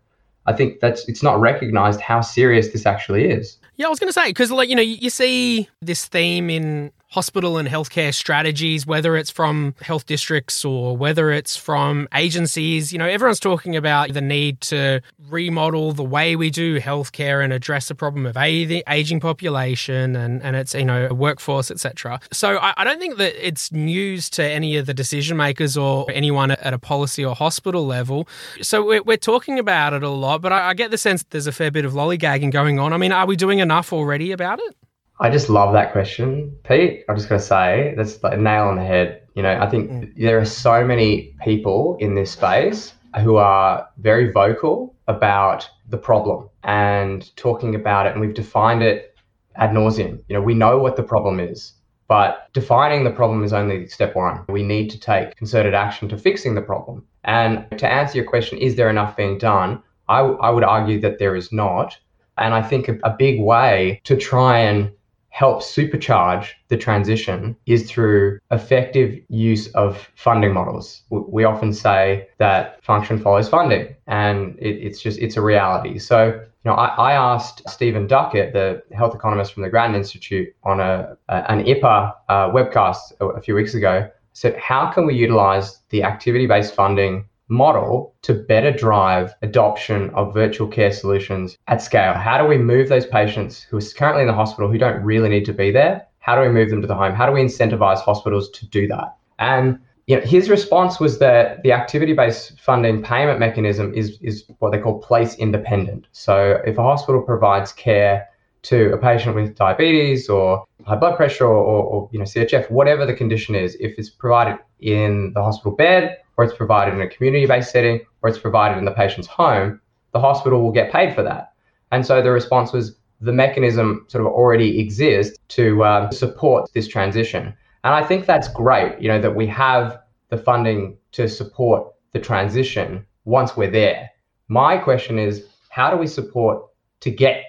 I 0.46 0.52
think 0.52 0.80
that's 0.80 1.06
it's 1.08 1.22
not 1.22 1.40
recognized 1.40 2.00
how 2.00 2.20
serious 2.20 2.72
this 2.72 2.86
actually 2.86 3.30
is. 3.30 3.58
Yeah, 3.76 3.86
I 3.86 3.90
was 3.90 3.98
going 3.98 4.08
to 4.08 4.12
say 4.12 4.28
because, 4.28 4.50
like, 4.50 4.68
you 4.68 4.74
know, 4.74 4.82
you 4.82 5.10
see 5.10 5.68
this 5.80 6.06
theme 6.06 6.50
in 6.50 6.92
hospital 7.12 7.58
and 7.58 7.68
healthcare 7.68 8.12
strategies, 8.14 8.86
whether 8.86 9.16
it's 9.16 9.30
from 9.30 9.74
health 9.82 10.06
districts 10.06 10.64
or 10.64 10.96
whether 10.96 11.30
it's 11.30 11.56
from 11.56 12.08
agencies. 12.14 12.90
You 12.90 12.98
know, 12.98 13.06
everyone's 13.06 13.38
talking 13.38 13.76
about 13.76 14.14
the 14.14 14.22
need 14.22 14.62
to 14.62 15.02
remodel 15.28 15.92
the 15.92 16.02
way 16.02 16.36
we 16.36 16.48
do 16.48 16.80
healthcare 16.80 17.44
and 17.44 17.52
address 17.52 17.88
the 17.88 17.94
problem 17.94 18.24
of 18.24 18.36
aging 18.38 19.20
population 19.20 20.16
and, 20.16 20.42
and 20.42 20.56
its, 20.56 20.74
you 20.74 20.86
know, 20.86 21.12
workforce, 21.12 21.70
etc. 21.70 22.18
So 22.32 22.56
I, 22.56 22.72
I 22.78 22.84
don't 22.84 22.98
think 22.98 23.18
that 23.18 23.46
it's 23.46 23.70
news 23.72 24.30
to 24.30 24.42
any 24.44 24.76
of 24.76 24.86
the 24.86 24.94
decision 24.94 25.36
makers 25.36 25.76
or 25.76 26.10
anyone 26.10 26.52
at 26.52 26.72
a 26.72 26.78
policy 26.78 27.24
or 27.24 27.34
hospital 27.34 27.86
level. 27.86 28.26
So 28.62 28.84
we're, 28.84 29.02
we're 29.02 29.16
talking 29.18 29.58
about 29.58 29.92
it 29.92 30.02
a 30.02 30.08
lot, 30.08 30.40
but 30.40 30.52
I, 30.52 30.70
I 30.70 30.74
get 30.74 30.90
the 30.90 30.98
sense 30.98 31.22
that 31.22 31.30
there's 31.30 31.46
a 31.46 31.52
fair 31.52 31.70
bit 31.70 31.84
of 31.84 31.92
lollygagging 31.92 32.52
going 32.52 32.78
on. 32.78 32.94
I 32.94 32.96
mean, 32.96 33.12
are 33.12 33.26
we 33.26 33.36
doing 33.36 33.58
enough 33.58 33.92
already 33.92 34.32
about 34.32 34.60
it? 34.60 34.76
I 35.22 35.30
just 35.30 35.48
love 35.48 35.72
that 35.74 35.92
question, 35.92 36.52
Pete. 36.64 37.04
I'm 37.08 37.14
just 37.14 37.28
going 37.28 37.40
to 37.40 37.46
say 37.46 37.94
that's 37.96 38.20
like 38.24 38.34
a 38.34 38.36
nail 38.36 38.64
on 38.64 38.74
the 38.74 38.84
head. 38.84 39.22
You 39.36 39.44
know, 39.44 39.56
I 39.56 39.70
think 39.70 39.88
mm. 39.88 40.12
there 40.16 40.40
are 40.40 40.44
so 40.44 40.84
many 40.84 41.36
people 41.44 41.96
in 42.00 42.16
this 42.16 42.32
space 42.32 42.92
who 43.20 43.36
are 43.36 43.88
very 43.98 44.32
vocal 44.32 44.96
about 45.06 45.70
the 45.88 45.96
problem 45.96 46.48
and 46.64 47.34
talking 47.36 47.76
about 47.76 48.06
it, 48.06 48.12
and 48.12 48.20
we've 48.20 48.34
defined 48.34 48.82
it 48.82 49.16
ad 49.54 49.70
nauseum. 49.70 50.24
You 50.28 50.34
know, 50.34 50.42
we 50.42 50.54
know 50.54 50.78
what 50.78 50.96
the 50.96 51.04
problem 51.04 51.38
is, 51.38 51.74
but 52.08 52.48
defining 52.52 53.04
the 53.04 53.10
problem 53.12 53.44
is 53.44 53.52
only 53.52 53.86
step 53.86 54.16
one. 54.16 54.44
We 54.48 54.64
need 54.64 54.90
to 54.90 54.98
take 54.98 55.36
concerted 55.36 55.72
action 55.72 56.08
to 56.08 56.18
fixing 56.18 56.56
the 56.56 56.62
problem. 56.62 57.06
And 57.22 57.64
to 57.78 57.86
answer 57.86 58.18
your 58.18 58.26
question, 58.28 58.58
is 58.58 58.74
there 58.74 58.90
enough 58.90 59.16
being 59.16 59.38
done? 59.38 59.84
I, 60.08 60.18
w- 60.18 60.40
I 60.40 60.50
would 60.50 60.64
argue 60.64 61.00
that 61.02 61.20
there 61.20 61.36
is 61.36 61.52
not. 61.52 61.96
And 62.38 62.54
I 62.54 62.62
think 62.62 62.88
a, 62.88 62.98
a 63.04 63.10
big 63.16 63.40
way 63.40 64.00
to 64.02 64.16
try 64.16 64.58
and 64.58 64.90
help 65.32 65.62
supercharge 65.62 66.50
the 66.68 66.76
transition 66.76 67.56
is 67.64 67.90
through 67.90 68.38
effective 68.50 69.18
use 69.28 69.66
of 69.68 70.10
funding 70.14 70.52
models. 70.52 71.02
We 71.08 71.44
often 71.44 71.72
say 71.72 72.28
that 72.36 72.84
function 72.84 73.18
follows 73.18 73.48
funding, 73.48 73.96
and 74.06 74.58
it, 74.58 74.76
it's 74.86 75.00
just 75.00 75.18
it's 75.18 75.38
a 75.38 75.40
reality. 75.40 75.98
So, 75.98 76.26
you 76.26 76.66
know, 76.66 76.74
I, 76.74 76.88
I, 77.10 77.12
asked 77.14 77.62
Stephen 77.66 78.06
Duckett, 78.06 78.52
the 78.52 78.82
health 78.94 79.14
economist 79.14 79.54
from 79.54 79.62
the 79.62 79.70
Grattan 79.70 79.96
Institute, 79.96 80.54
on 80.64 80.80
a, 80.80 81.16
a 81.30 81.50
an 81.50 81.64
IPA 81.64 82.14
uh, 82.28 82.50
webcast 82.50 83.12
a, 83.20 83.26
a 83.28 83.40
few 83.40 83.54
weeks 83.54 83.72
ago. 83.74 84.08
Said, 84.34 84.56
how 84.56 84.90
can 84.90 85.06
we 85.06 85.14
utilize 85.14 85.78
the 85.90 86.02
activity-based 86.02 86.74
funding 86.74 87.26
model 87.52 88.14
to 88.22 88.32
better 88.32 88.72
drive 88.72 89.34
adoption 89.42 90.10
of 90.10 90.32
virtual 90.32 90.66
care 90.66 90.90
solutions 90.90 91.58
at 91.68 91.82
scale? 91.82 92.14
How 92.14 92.38
do 92.38 92.48
we 92.48 92.56
move 92.56 92.88
those 92.88 93.06
patients 93.06 93.62
who 93.62 93.76
are 93.76 93.82
currently 93.94 94.22
in 94.22 94.28
the 94.28 94.34
hospital 94.34 94.70
who 94.70 94.78
don't 94.78 95.02
really 95.02 95.28
need 95.28 95.44
to 95.44 95.52
be 95.52 95.70
there? 95.70 96.06
How 96.20 96.34
do 96.34 96.40
we 96.40 96.48
move 96.48 96.70
them 96.70 96.80
to 96.80 96.86
the 96.86 96.94
home? 96.94 97.14
How 97.14 97.26
do 97.26 97.32
we 97.32 97.42
incentivize 97.42 98.00
hospitals 98.00 98.50
to 98.50 98.66
do 98.66 98.88
that? 98.88 99.16
And 99.38 99.78
you 100.06 100.16
know, 100.16 100.22
his 100.22 100.50
response 100.50 100.98
was 100.98 101.18
that 101.18 101.62
the 101.62 101.72
activity-based 101.72 102.58
funding 102.58 103.02
payment 103.02 103.38
mechanism 103.38 103.94
is 103.94 104.18
is 104.20 104.44
what 104.58 104.72
they 104.72 104.78
call 104.78 104.98
place 104.98 105.34
independent. 105.36 106.08
So 106.12 106.60
if 106.66 106.78
a 106.78 106.82
hospital 106.82 107.22
provides 107.22 107.72
care 107.72 108.28
to 108.62 108.92
a 108.92 108.98
patient 108.98 109.34
with 109.34 109.56
diabetes 109.56 110.28
or 110.28 110.64
high 110.86 110.96
blood 110.96 111.16
pressure 111.16 111.46
or, 111.46 111.82
or, 111.84 112.08
you 112.12 112.18
know 112.18 112.24
CHF, 112.24 112.70
whatever 112.70 113.04
the 113.04 113.14
condition 113.14 113.54
is, 113.54 113.76
if 113.80 113.98
it's 113.98 114.10
provided 114.10 114.58
in 114.80 115.32
the 115.34 115.42
hospital 115.42 115.72
bed 115.72 116.18
or 116.36 116.44
it's 116.44 116.54
provided 116.54 116.94
in 116.94 117.00
a 117.00 117.08
community-based 117.08 117.70
setting 117.70 118.00
or 118.22 118.28
it's 118.28 118.38
provided 118.38 118.78
in 118.78 118.84
the 118.84 118.92
patient's 118.92 119.28
home, 119.28 119.80
the 120.12 120.20
hospital 120.20 120.62
will 120.62 120.72
get 120.72 120.92
paid 120.92 121.14
for 121.14 121.22
that. 121.22 121.52
And 121.90 122.06
so 122.06 122.22
the 122.22 122.30
response 122.30 122.72
was 122.72 122.96
the 123.20 123.32
mechanism 123.32 124.04
sort 124.08 124.24
of 124.24 124.32
already 124.32 124.80
exists 124.80 125.38
to 125.48 125.84
uh, 125.84 126.10
support 126.10 126.70
this 126.72 126.88
transition. 126.88 127.54
And 127.84 127.94
I 127.94 128.04
think 128.04 128.26
that's 128.26 128.48
great, 128.48 129.00
you 129.00 129.08
know, 129.08 129.20
that 129.20 129.34
we 129.34 129.46
have 129.48 130.00
the 130.28 130.38
funding 130.38 130.96
to 131.12 131.28
support 131.28 131.92
the 132.12 132.20
transition 132.20 133.04
once 133.24 133.56
we're 133.56 133.70
there. 133.70 134.10
My 134.48 134.76
question 134.76 135.18
is, 135.18 135.46
how 135.68 135.90
do 135.90 135.96
we 135.96 136.06
support 136.06 136.64
to 137.00 137.10
get? 137.10 137.44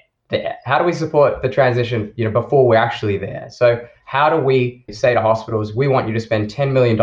How 0.66 0.80
do 0.80 0.86
we 0.86 0.94
support 0.94 1.42
the 1.42 1.50
transition, 1.50 2.14
you 2.16 2.26
know, 2.26 2.32
before 2.32 2.68
we're 2.68 2.76
actually 2.76 3.18
there? 3.18 3.48
So 3.50 3.86
how 4.06 4.30
do 4.30 4.38
we 4.38 4.86
say 4.92 5.14
to 5.14 5.22
hospitals, 5.22 5.76
we 5.76 5.88
want 5.88 6.08
you 6.08 6.14
to 6.14 6.20
spend 6.20 6.50
$10 6.50 6.72
million 6.72 7.00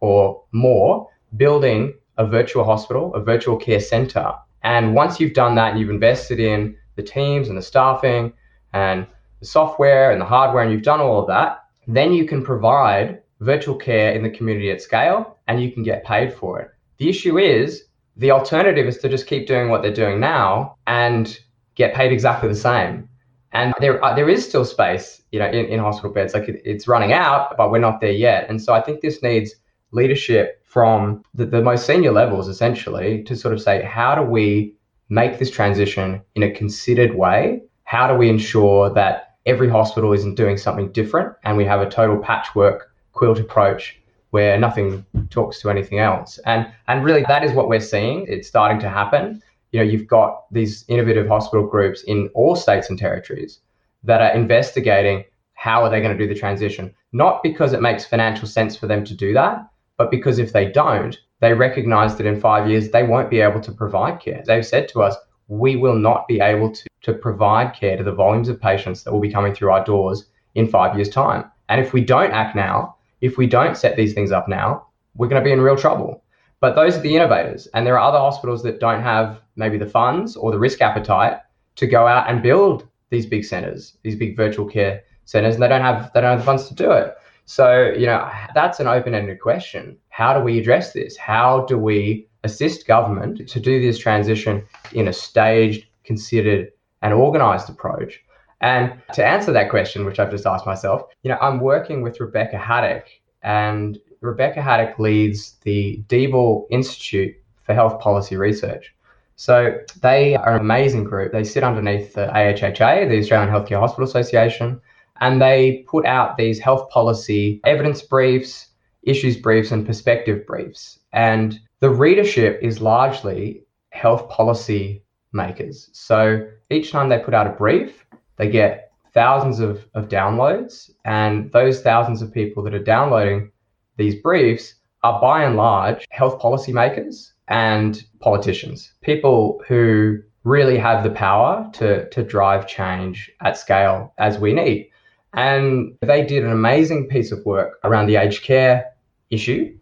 or 0.00 0.42
more 0.52 1.08
building 1.36 1.94
a 2.18 2.26
virtual 2.26 2.64
hospital, 2.64 3.14
a 3.14 3.20
virtual 3.20 3.56
care 3.56 3.80
center. 3.80 4.32
And 4.62 4.94
once 4.94 5.20
you've 5.20 5.34
done 5.34 5.54
that 5.56 5.72
and 5.72 5.80
you've 5.80 5.90
invested 5.90 6.40
in 6.40 6.76
the 6.96 7.02
teams 7.02 7.48
and 7.48 7.58
the 7.58 7.62
staffing 7.62 8.32
and 8.72 9.06
the 9.40 9.46
software 9.46 10.10
and 10.10 10.20
the 10.20 10.24
hardware 10.24 10.62
and 10.62 10.72
you've 10.72 10.82
done 10.82 11.00
all 11.00 11.20
of 11.20 11.26
that, 11.28 11.64
then 11.86 12.12
you 12.12 12.24
can 12.24 12.42
provide 12.42 13.22
virtual 13.40 13.76
care 13.76 14.12
in 14.12 14.22
the 14.22 14.30
community 14.30 14.70
at 14.70 14.80
scale 14.80 15.36
and 15.46 15.62
you 15.62 15.70
can 15.70 15.82
get 15.82 16.04
paid 16.04 16.32
for 16.32 16.60
it. 16.60 16.70
The 16.98 17.08
issue 17.08 17.38
is 17.38 17.84
the 18.16 18.30
alternative 18.30 18.86
is 18.86 18.98
to 18.98 19.08
just 19.08 19.26
keep 19.26 19.46
doing 19.46 19.68
what 19.68 19.82
they're 19.82 19.92
doing 19.92 20.18
now 20.18 20.76
and 20.86 21.38
get 21.76 21.94
paid 21.94 22.12
exactly 22.12 22.48
the 22.48 22.54
same. 22.54 23.08
And 23.52 23.72
there, 23.80 24.04
uh, 24.04 24.14
there 24.14 24.28
is 24.28 24.46
still 24.46 24.64
space, 24.64 25.22
you 25.30 25.38
know, 25.38 25.46
in, 25.46 25.66
in 25.66 25.78
hospital 25.78 26.10
beds. 26.10 26.34
Like 26.34 26.48
it, 26.48 26.60
it's 26.64 26.88
running 26.88 27.12
out, 27.12 27.56
but 27.56 27.70
we're 27.70 27.78
not 27.78 28.00
there 28.00 28.10
yet. 28.10 28.46
And 28.48 28.60
so 28.60 28.74
I 28.74 28.82
think 28.82 29.00
this 29.00 29.22
needs 29.22 29.54
leadership 29.92 30.62
from 30.64 31.22
the, 31.32 31.46
the 31.46 31.62
most 31.62 31.86
senior 31.86 32.12
levels, 32.12 32.48
essentially, 32.48 33.22
to 33.24 33.36
sort 33.36 33.54
of 33.54 33.62
say, 33.62 33.82
how 33.82 34.14
do 34.14 34.22
we 34.22 34.74
make 35.08 35.38
this 35.38 35.50
transition 35.50 36.20
in 36.34 36.42
a 36.42 36.50
considered 36.50 37.14
way? 37.14 37.62
How 37.84 38.06
do 38.08 38.14
we 38.14 38.28
ensure 38.28 38.90
that 38.90 39.36
every 39.46 39.68
hospital 39.68 40.12
isn't 40.12 40.34
doing 40.34 40.56
something 40.56 40.90
different 40.92 41.34
and 41.44 41.56
we 41.56 41.64
have 41.64 41.80
a 41.80 41.88
total 41.88 42.18
patchwork 42.18 42.92
quilt 43.12 43.38
approach 43.38 43.98
where 44.30 44.58
nothing 44.58 45.06
talks 45.30 45.60
to 45.60 45.70
anything 45.70 46.00
else? 46.00 46.38
And 46.44 46.66
and 46.88 47.04
really 47.04 47.24
that 47.28 47.44
is 47.44 47.52
what 47.52 47.68
we're 47.68 47.80
seeing. 47.80 48.26
It's 48.28 48.48
starting 48.48 48.80
to 48.80 48.88
happen. 48.88 49.40
You 49.76 49.84
know, 49.84 49.90
you've 49.90 50.06
got 50.06 50.50
these 50.50 50.86
innovative 50.88 51.28
hospital 51.28 51.66
groups 51.66 52.02
in 52.04 52.30
all 52.32 52.56
states 52.56 52.88
and 52.88 52.98
territories 52.98 53.60
that 54.04 54.22
are 54.22 54.32
investigating 54.32 55.24
how 55.52 55.82
are 55.82 55.90
they 55.90 56.00
going 56.00 56.16
to 56.16 56.24
do 56.24 56.32
the 56.32 56.40
transition, 56.40 56.94
not 57.12 57.42
because 57.42 57.74
it 57.74 57.82
makes 57.82 58.06
financial 58.06 58.48
sense 58.48 58.74
for 58.74 58.86
them 58.86 59.04
to 59.04 59.12
do 59.14 59.34
that, 59.34 59.68
but 59.98 60.10
because 60.10 60.38
if 60.38 60.54
they 60.54 60.72
don't, 60.72 61.18
they 61.40 61.52
recognize 61.52 62.16
that 62.16 62.24
in 62.24 62.40
five 62.40 62.70
years 62.70 62.88
they 62.88 63.02
won't 63.02 63.28
be 63.28 63.40
able 63.40 63.60
to 63.60 63.70
provide 63.70 64.18
care. 64.18 64.42
They've 64.46 64.64
said 64.64 64.88
to 64.88 65.02
us, 65.02 65.14
we 65.48 65.76
will 65.76 65.96
not 65.96 66.26
be 66.26 66.40
able 66.40 66.72
to, 66.72 66.88
to 67.02 67.12
provide 67.12 67.74
care 67.74 67.98
to 67.98 68.02
the 68.02 68.12
volumes 68.12 68.48
of 68.48 68.58
patients 68.58 69.02
that 69.02 69.12
will 69.12 69.20
be 69.20 69.30
coming 69.30 69.54
through 69.54 69.72
our 69.72 69.84
doors 69.84 70.24
in 70.54 70.66
five 70.68 70.96
years' 70.96 71.10
time. 71.10 71.44
And 71.68 71.82
if 71.82 71.92
we 71.92 72.00
don't 72.02 72.32
act 72.32 72.56
now, 72.56 72.96
if 73.20 73.36
we 73.36 73.46
don't 73.46 73.76
set 73.76 73.94
these 73.94 74.14
things 74.14 74.32
up 74.32 74.48
now, 74.48 74.86
we're 75.16 75.28
going 75.28 75.42
to 75.42 75.44
be 75.44 75.52
in 75.52 75.60
real 75.60 75.76
trouble. 75.76 76.22
But 76.60 76.74
those 76.74 76.96
are 76.96 77.00
the 77.00 77.14
innovators. 77.14 77.66
And 77.68 77.86
there 77.86 77.98
are 77.98 78.08
other 78.08 78.18
hospitals 78.18 78.62
that 78.62 78.80
don't 78.80 79.02
have 79.02 79.40
maybe 79.56 79.78
the 79.78 79.86
funds 79.86 80.36
or 80.36 80.50
the 80.50 80.58
risk 80.58 80.80
appetite 80.80 81.38
to 81.76 81.86
go 81.86 82.06
out 82.06 82.28
and 82.30 82.42
build 82.42 82.88
these 83.10 83.26
big 83.26 83.44
centers, 83.44 83.96
these 84.02 84.16
big 84.16 84.36
virtual 84.36 84.66
care 84.66 85.02
centers, 85.24 85.54
and 85.54 85.62
they 85.62 85.68
don't 85.68 85.82
have 85.82 86.10
they 86.12 86.20
don't 86.20 86.30
have 86.30 86.40
the 86.40 86.44
funds 86.44 86.68
to 86.68 86.74
do 86.74 86.90
it. 86.90 87.14
So, 87.44 87.92
you 87.96 88.06
know, 88.06 88.28
that's 88.54 88.80
an 88.80 88.88
open 88.88 89.14
ended 89.14 89.40
question. 89.40 89.96
How 90.08 90.36
do 90.36 90.44
we 90.44 90.58
address 90.58 90.92
this? 90.92 91.16
How 91.16 91.64
do 91.66 91.78
we 91.78 92.26
assist 92.42 92.86
government 92.88 93.48
to 93.48 93.60
do 93.60 93.80
this 93.80 93.98
transition 93.98 94.64
in 94.92 95.06
a 95.06 95.12
staged, 95.12 95.86
considered, 96.04 96.72
and 97.02 97.14
organized 97.14 97.68
approach? 97.68 98.20
And 98.60 99.00
to 99.12 99.24
answer 99.24 99.52
that 99.52 99.70
question, 99.70 100.04
which 100.04 100.18
I've 100.18 100.30
just 100.30 100.46
asked 100.46 100.66
myself, 100.66 101.02
you 101.22 101.30
know, 101.30 101.38
I'm 101.40 101.60
working 101.60 102.02
with 102.02 102.18
Rebecca 102.18 102.58
Haddock, 102.58 103.06
and 103.42 103.98
Rebecca 104.26 104.62
Haddock 104.62 104.98
leads 104.98 105.52
the 105.62 106.02
Deeble 106.08 106.66
Institute 106.70 107.34
for 107.62 107.74
Health 107.74 108.00
Policy 108.00 108.36
Research. 108.36 108.94
So 109.36 109.78
they 110.00 110.34
are 110.34 110.54
an 110.54 110.60
amazing 110.60 111.04
group. 111.04 111.32
They 111.32 111.44
sit 111.44 111.62
underneath 111.62 112.14
the 112.14 112.26
AHHA, 112.26 113.08
the 113.08 113.18
Australian 113.18 113.50
Healthcare 113.50 113.80
Hospital 113.80 114.04
Association 114.04 114.80
and 115.20 115.40
they 115.40 115.84
put 115.88 116.04
out 116.06 116.36
these 116.36 116.58
health 116.58 116.88
policy 116.90 117.60
evidence 117.64 118.02
briefs, 118.02 118.68
issues 119.02 119.36
briefs, 119.36 119.70
and 119.70 119.86
perspective 119.86 120.46
briefs. 120.46 120.98
And 121.12 121.58
the 121.80 121.90
readership 121.90 122.58
is 122.62 122.80
largely 122.80 123.62
health 123.90 124.28
policy 124.28 125.02
makers. 125.32 125.88
So 125.92 126.46
each 126.70 126.90
time 126.90 127.08
they 127.08 127.18
put 127.18 127.34
out 127.34 127.46
a 127.46 127.50
brief, 127.50 128.06
they 128.36 128.50
get 128.50 128.92
thousands 129.14 129.60
of, 129.60 129.86
of 129.94 130.08
downloads, 130.08 130.90
and 131.04 131.50
those 131.52 131.80
thousands 131.80 132.20
of 132.20 132.32
people 132.32 132.62
that 132.64 132.74
are 132.74 132.82
downloading 132.82 133.50
these 133.96 134.14
briefs 134.16 134.74
are 135.02 135.20
by 135.20 135.44
and 135.44 135.56
large 135.56 136.06
health 136.10 136.38
policy 136.38 136.72
makers 136.72 137.32
and 137.48 138.04
politicians, 138.20 138.92
people 139.02 139.62
who 139.68 140.18
really 140.44 140.78
have 140.78 141.02
the 141.02 141.10
power 141.10 141.68
to, 141.72 142.08
to 142.10 142.22
drive 142.22 142.66
change 142.66 143.30
at 143.40 143.56
scale 143.56 144.12
as 144.18 144.38
we 144.38 144.52
need. 144.52 144.88
And 145.34 145.96
they 146.00 146.24
did 146.24 146.44
an 146.44 146.52
amazing 146.52 147.08
piece 147.08 147.32
of 147.32 147.44
work 147.44 147.78
around 147.84 148.06
the 148.06 148.16
aged 148.16 148.42
care 148.42 148.92
issue. 149.30 149.76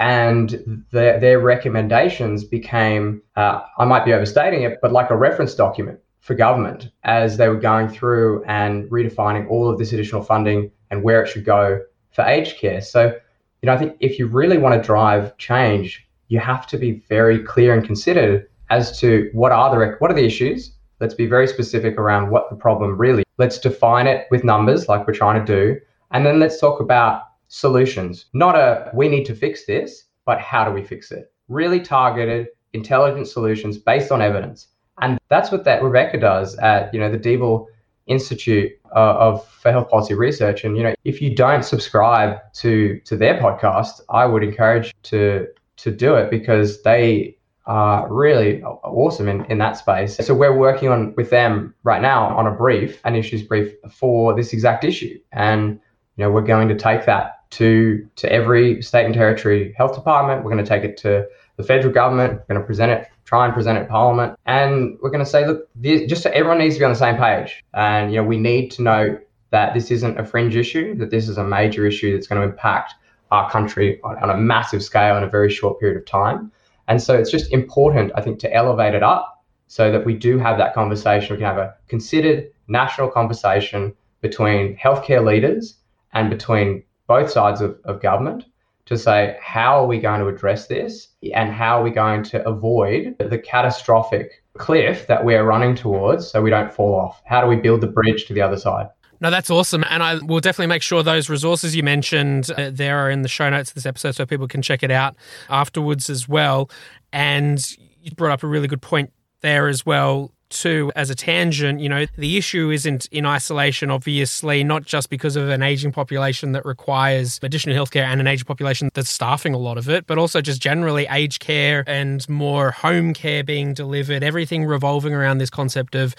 And 0.00 0.84
the, 0.90 1.18
their 1.20 1.40
recommendations 1.40 2.44
became, 2.44 3.22
uh, 3.36 3.62
I 3.78 3.84
might 3.84 4.04
be 4.04 4.12
overstating 4.12 4.62
it, 4.62 4.78
but 4.82 4.92
like 4.92 5.10
a 5.10 5.16
reference 5.16 5.54
document 5.54 5.98
for 6.20 6.34
government 6.34 6.90
as 7.04 7.36
they 7.36 7.48
were 7.48 7.56
going 7.56 7.88
through 7.88 8.44
and 8.44 8.88
redefining 8.90 9.48
all 9.48 9.68
of 9.68 9.78
this 9.78 9.92
additional 9.92 10.22
funding 10.22 10.70
and 10.90 11.02
where 11.02 11.22
it 11.22 11.28
should 11.28 11.44
go 11.44 11.80
for 12.12 12.22
aged 12.22 12.58
care. 12.58 12.80
So, 12.80 13.18
you 13.62 13.66
know, 13.66 13.74
I 13.74 13.78
think 13.78 13.96
if 14.00 14.18
you 14.18 14.26
really 14.26 14.58
want 14.58 14.80
to 14.80 14.86
drive 14.86 15.36
change, 15.38 16.06
you 16.28 16.38
have 16.38 16.66
to 16.68 16.78
be 16.78 17.02
very 17.08 17.42
clear 17.42 17.74
and 17.74 17.84
considered 17.84 18.48
as 18.70 18.98
to 19.00 19.30
what 19.32 19.52
are 19.52 19.70
the 19.70 19.96
what 19.98 20.10
are 20.10 20.14
the 20.14 20.24
issues. 20.24 20.72
Let's 21.00 21.14
be 21.14 21.26
very 21.26 21.46
specific 21.46 21.96
around 21.96 22.30
what 22.30 22.50
the 22.50 22.56
problem 22.56 22.96
really. 22.96 23.24
Let's 23.38 23.58
define 23.58 24.06
it 24.06 24.26
with 24.30 24.44
numbers 24.44 24.88
like 24.88 25.06
we're 25.06 25.14
trying 25.14 25.44
to 25.44 25.52
do, 25.52 25.80
and 26.10 26.26
then 26.26 26.38
let's 26.38 26.60
talk 26.60 26.80
about 26.80 27.22
solutions. 27.48 28.26
Not 28.32 28.56
a 28.56 28.90
we 28.94 29.08
need 29.08 29.24
to 29.24 29.34
fix 29.34 29.64
this, 29.66 30.04
but 30.24 30.40
how 30.40 30.64
do 30.64 30.70
we 30.70 30.82
fix 30.82 31.10
it? 31.10 31.32
Really 31.48 31.80
targeted, 31.80 32.48
intelligent 32.72 33.26
solutions 33.26 33.78
based 33.78 34.12
on 34.12 34.20
evidence. 34.20 34.68
And 35.00 35.18
that's 35.28 35.50
what 35.50 35.64
that 35.64 35.82
Rebecca 35.82 36.18
does 36.18 36.56
at 36.58 36.92
you 36.92 37.00
know 37.00 37.10
the 37.10 37.18
Deeble 37.18 37.66
Institute 38.08 38.72
uh, 38.94 39.14
of 39.26 39.46
for 39.46 39.70
Health 39.70 39.88
Policy 39.88 40.14
Research. 40.14 40.64
And 40.64 40.76
you 40.76 40.82
know, 40.82 40.94
if 41.04 41.20
you 41.22 41.34
don't 41.34 41.64
subscribe 41.64 42.38
to 42.54 43.00
to 43.04 43.16
their 43.16 43.38
podcast, 43.38 44.00
I 44.10 44.26
would 44.26 44.42
encourage 44.42 44.94
to 45.04 45.46
to 45.76 45.90
do 45.90 46.16
it 46.16 46.30
because 46.30 46.82
they 46.82 47.36
are 47.66 48.10
really 48.10 48.62
awesome 48.62 49.28
in, 49.28 49.44
in 49.46 49.58
that 49.58 49.76
space. 49.76 50.16
So 50.16 50.34
we're 50.34 50.56
working 50.56 50.88
on 50.88 51.14
with 51.16 51.28
them 51.28 51.74
right 51.84 52.00
now 52.00 52.34
on 52.36 52.46
a 52.46 52.50
brief, 52.50 53.00
an 53.04 53.14
issues 53.14 53.42
brief 53.42 53.74
for 53.90 54.34
this 54.34 54.54
exact 54.54 54.84
issue. 54.84 55.18
And 55.32 55.78
you 56.16 56.24
know, 56.24 56.30
we're 56.30 56.42
going 56.42 56.68
to 56.68 56.74
take 56.74 57.04
that 57.04 57.37
to 57.50 58.06
to 58.16 58.30
every 58.32 58.82
state 58.82 59.04
and 59.04 59.14
territory 59.14 59.74
health 59.76 59.94
department. 59.94 60.44
We're 60.44 60.52
going 60.52 60.64
to 60.64 60.68
take 60.68 60.84
it 60.84 60.96
to 60.98 61.26
the 61.56 61.62
federal 61.62 61.92
government. 61.92 62.32
We're 62.32 62.54
going 62.54 62.60
to 62.60 62.66
present 62.66 62.92
it, 62.92 63.08
try 63.24 63.44
and 63.44 63.54
present 63.54 63.78
it 63.78 63.82
in 63.82 63.86
Parliament, 63.88 64.38
and 64.46 64.98
we're 65.02 65.10
going 65.10 65.24
to 65.24 65.30
say, 65.30 65.46
look, 65.46 65.68
this, 65.74 66.08
just 66.08 66.22
so 66.22 66.30
everyone 66.30 66.58
needs 66.58 66.76
to 66.76 66.80
be 66.80 66.84
on 66.84 66.92
the 66.92 66.98
same 66.98 67.16
page. 67.16 67.64
And 67.74 68.12
you 68.12 68.20
know, 68.20 68.26
we 68.26 68.38
need 68.38 68.70
to 68.72 68.82
know 68.82 69.18
that 69.50 69.74
this 69.74 69.90
isn't 69.90 70.18
a 70.18 70.24
fringe 70.24 70.56
issue, 70.56 70.94
that 70.96 71.10
this 71.10 71.28
is 71.28 71.38
a 71.38 71.44
major 71.44 71.86
issue 71.86 72.12
that's 72.12 72.26
going 72.26 72.40
to 72.40 72.48
impact 72.48 72.94
our 73.30 73.50
country 73.50 74.00
on, 74.04 74.16
on 74.18 74.30
a 74.30 74.36
massive 74.36 74.82
scale 74.82 75.16
in 75.16 75.22
a 75.22 75.28
very 75.28 75.50
short 75.50 75.80
period 75.80 75.98
of 75.98 76.06
time. 76.06 76.50
And 76.86 77.02
so 77.02 77.14
it's 77.14 77.30
just 77.30 77.52
important, 77.52 78.12
I 78.14 78.20
think, 78.20 78.38
to 78.40 78.54
elevate 78.54 78.94
it 78.94 79.02
up 79.02 79.44
so 79.66 79.92
that 79.92 80.04
we 80.04 80.14
do 80.14 80.38
have 80.38 80.58
that 80.58 80.74
conversation. 80.74 81.34
We 81.34 81.38
can 81.38 81.46
have 81.46 81.58
a 81.58 81.74
considered 81.88 82.50
national 82.68 83.10
conversation 83.10 83.94
between 84.20 84.76
healthcare 84.76 85.24
leaders 85.24 85.76
and 86.12 86.30
between 86.30 86.82
both 87.08 87.30
sides 87.30 87.60
of, 87.60 87.76
of 87.84 88.00
government 88.00 88.44
to 88.86 88.96
say, 88.96 89.36
how 89.42 89.82
are 89.82 89.86
we 89.86 89.98
going 89.98 90.20
to 90.20 90.28
address 90.28 90.66
this 90.66 91.08
and 91.34 91.52
how 91.52 91.80
are 91.80 91.82
we 91.82 91.90
going 91.90 92.22
to 92.22 92.46
avoid 92.48 93.16
the 93.18 93.38
catastrophic 93.38 94.42
cliff 94.56 95.06
that 95.08 95.24
we're 95.24 95.44
running 95.44 95.74
towards 95.74 96.30
so 96.30 96.40
we 96.40 96.50
don't 96.50 96.72
fall 96.72 96.94
off? 96.94 97.20
How 97.26 97.40
do 97.42 97.48
we 97.48 97.56
build 97.56 97.80
the 97.80 97.86
bridge 97.86 98.26
to 98.26 98.34
the 98.34 98.40
other 98.40 98.56
side? 98.56 98.88
No, 99.20 99.30
that's 99.30 99.50
awesome. 99.50 99.84
And 99.90 100.02
I 100.02 100.18
will 100.18 100.40
definitely 100.40 100.68
make 100.68 100.82
sure 100.82 101.02
those 101.02 101.28
resources 101.28 101.74
you 101.74 101.82
mentioned 101.82 102.50
uh, 102.52 102.70
there 102.72 102.98
are 102.98 103.10
in 103.10 103.22
the 103.22 103.28
show 103.28 103.50
notes 103.50 103.70
of 103.70 103.74
this 103.74 103.84
episode 103.84 104.14
so 104.14 104.24
people 104.24 104.46
can 104.46 104.62
check 104.62 104.82
it 104.82 104.90
out 104.90 105.16
afterwards 105.50 106.08
as 106.08 106.28
well. 106.28 106.70
And 107.12 107.60
you 108.00 108.12
brought 108.12 108.32
up 108.32 108.42
a 108.42 108.46
really 108.46 108.68
good 108.68 108.82
point 108.82 109.12
there 109.40 109.68
as 109.68 109.84
well 109.84 110.32
too 110.50 110.90
as 110.96 111.10
a 111.10 111.14
tangent 111.14 111.80
you 111.80 111.88
know 111.88 112.06
the 112.16 112.36
issue 112.36 112.70
isn't 112.70 113.06
in 113.06 113.26
isolation 113.26 113.90
obviously 113.90 114.64
not 114.64 114.84
just 114.84 115.10
because 115.10 115.36
of 115.36 115.48
an 115.48 115.62
aging 115.62 115.92
population 115.92 116.52
that 116.52 116.64
requires 116.64 117.38
additional 117.42 117.76
healthcare 117.76 118.04
and 118.04 118.20
an 118.20 118.26
aging 118.26 118.46
population 118.46 118.90
that's 118.94 119.10
staffing 119.10 119.54
a 119.54 119.58
lot 119.58 119.76
of 119.76 119.88
it 119.88 120.06
but 120.06 120.18
also 120.18 120.40
just 120.40 120.60
generally 120.60 121.06
aged 121.10 121.40
care 121.40 121.84
and 121.86 122.28
more 122.28 122.70
home 122.70 123.12
care 123.12 123.44
being 123.44 123.74
delivered 123.74 124.22
everything 124.22 124.64
revolving 124.64 125.12
around 125.12 125.38
this 125.38 125.50
concept 125.50 125.94
of 125.94 126.14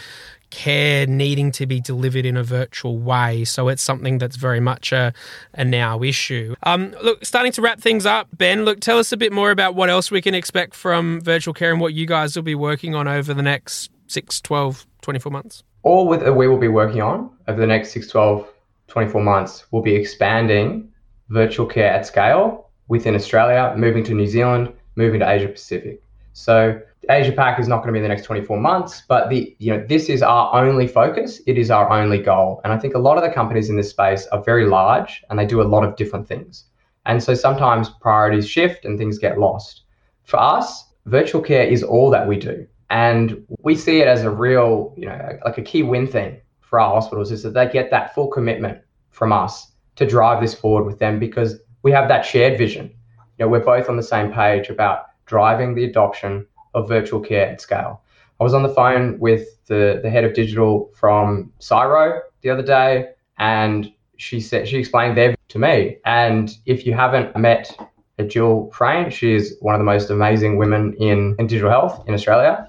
care 0.49 1.05
needing 1.05 1.51
to 1.51 1.65
be 1.65 1.79
delivered 1.79 2.25
in 2.25 2.35
a 2.37 2.43
virtual 2.43 2.97
way. 2.97 3.43
So 3.45 3.67
it's 3.67 3.83
something 3.83 4.17
that's 4.17 4.35
very 4.35 4.59
much 4.59 4.91
a, 4.91 5.13
a 5.53 5.63
now 5.63 6.01
issue. 6.01 6.55
Um, 6.63 6.95
look, 7.03 7.25
starting 7.25 7.51
to 7.53 7.61
wrap 7.61 7.79
things 7.79 8.05
up, 8.05 8.27
Ben, 8.33 8.65
look, 8.65 8.79
tell 8.79 8.99
us 8.99 9.11
a 9.11 9.17
bit 9.17 9.31
more 9.31 9.51
about 9.51 9.75
what 9.75 9.89
else 9.89 10.11
we 10.11 10.21
can 10.21 10.33
expect 10.33 10.73
from 10.73 11.21
virtual 11.21 11.53
care 11.53 11.71
and 11.71 11.79
what 11.79 11.93
you 11.93 12.05
guys 12.05 12.35
will 12.35 12.43
be 12.43 12.55
working 12.55 12.95
on 12.95 13.07
over 13.07 13.33
the 13.33 13.43
next 13.43 13.91
6, 14.09 14.41
12, 14.41 14.87
24 15.01 15.31
months. 15.31 15.63
All 15.83 16.07
with 16.07 16.27
we 16.27 16.47
will 16.47 16.57
be 16.57 16.67
working 16.67 17.01
on 17.01 17.29
over 17.47 17.59
the 17.59 17.67
next 17.67 17.91
6, 17.91 18.07
12, 18.07 18.47
24 18.87 19.23
months 19.23 19.65
will 19.71 19.81
be 19.81 19.95
expanding 19.95 20.91
virtual 21.29 21.65
care 21.65 21.91
at 21.91 22.05
scale 22.05 22.69
within 22.87 23.15
Australia, 23.15 23.73
moving 23.77 24.03
to 24.03 24.13
New 24.13 24.27
Zealand, 24.27 24.73
moving 24.95 25.19
to 25.19 25.29
Asia 25.29 25.47
Pacific. 25.47 26.01
So 26.33 26.81
Asia 27.09 27.31
Pac 27.31 27.59
is 27.59 27.67
not 27.67 27.77
going 27.77 27.87
to 27.87 27.93
be 27.93 27.99
in 27.99 28.03
the 28.03 28.09
next 28.09 28.23
24 28.23 28.59
months, 28.59 29.03
but 29.07 29.29
the 29.29 29.55
you 29.59 29.71
know 29.71 29.83
this 29.87 30.09
is 30.09 30.21
our 30.21 30.53
only 30.53 30.87
focus. 30.87 31.41
It 31.47 31.57
is 31.57 31.71
our 31.71 31.89
only 31.89 32.19
goal, 32.19 32.61
and 32.63 32.73
I 32.73 32.77
think 32.77 32.93
a 32.93 32.99
lot 32.99 33.17
of 33.17 33.23
the 33.23 33.31
companies 33.31 33.69
in 33.69 33.75
this 33.75 33.89
space 33.89 34.27
are 34.27 34.43
very 34.43 34.65
large 34.65 35.23
and 35.29 35.39
they 35.39 35.45
do 35.45 35.61
a 35.61 35.63
lot 35.63 35.83
of 35.83 35.95
different 35.95 36.27
things, 36.27 36.65
and 37.05 37.21
so 37.21 37.33
sometimes 37.33 37.89
priorities 38.01 38.47
shift 38.47 38.85
and 38.85 38.97
things 38.97 39.17
get 39.17 39.39
lost. 39.39 39.83
For 40.23 40.39
us, 40.39 40.85
virtual 41.05 41.41
care 41.41 41.63
is 41.63 41.83
all 41.83 42.09
that 42.11 42.27
we 42.27 42.37
do, 42.37 42.67
and 42.89 43.45
we 43.61 43.75
see 43.75 44.01
it 44.01 44.07
as 44.07 44.23
a 44.23 44.31
real 44.31 44.93
you 44.97 45.05
know 45.05 45.39
like 45.45 45.57
a 45.57 45.61
key 45.61 45.83
win 45.83 46.07
thing 46.07 46.39
for 46.61 46.79
our 46.79 46.93
hospitals 46.93 47.31
is 47.31 47.43
that 47.43 47.53
they 47.53 47.67
get 47.67 47.89
that 47.89 48.13
full 48.13 48.27
commitment 48.27 48.79
from 49.09 49.31
us 49.33 49.71
to 49.95 50.05
drive 50.05 50.39
this 50.39 50.53
forward 50.53 50.85
with 50.85 50.99
them 50.99 51.19
because 51.19 51.59
we 51.81 51.91
have 51.91 52.07
that 52.07 52.25
shared 52.25 52.57
vision. 52.57 52.87
You 53.37 53.45
know, 53.45 53.49
we're 53.49 53.59
both 53.59 53.89
on 53.89 53.97
the 53.97 54.03
same 54.03 54.31
page 54.31 54.69
about 54.69 55.05
driving 55.25 55.75
the 55.75 55.85
adoption 55.85 56.45
of 56.73 56.87
virtual 56.87 57.19
care 57.19 57.47
at 57.47 57.59
scale. 57.59 58.01
I 58.39 58.43
was 58.43 58.53
on 58.53 58.63
the 58.63 58.69
phone 58.69 59.19
with 59.19 59.65
the, 59.65 59.99
the 60.01 60.09
head 60.09 60.23
of 60.23 60.33
digital 60.33 60.91
from 60.95 61.51
CSIRO 61.59 62.21
the 62.41 62.49
other 62.49 62.63
day, 62.63 63.09
and 63.37 63.91
she 64.17 64.39
said 64.39 64.67
she 64.67 64.77
explained 64.77 65.17
their 65.17 65.35
to 65.49 65.59
me. 65.59 65.97
And 66.05 66.55
if 66.65 66.85
you 66.85 66.93
haven't 66.93 67.35
met 67.35 67.75
Jill 68.27 68.69
Freyne, 68.73 69.09
she 69.09 69.33
is 69.33 69.57
one 69.61 69.75
of 69.75 69.79
the 69.79 69.85
most 69.85 70.09
amazing 70.09 70.57
women 70.57 70.93
in, 70.99 71.35
in 71.39 71.47
digital 71.47 71.69
health 71.69 72.03
in 72.07 72.13
Australia. 72.13 72.68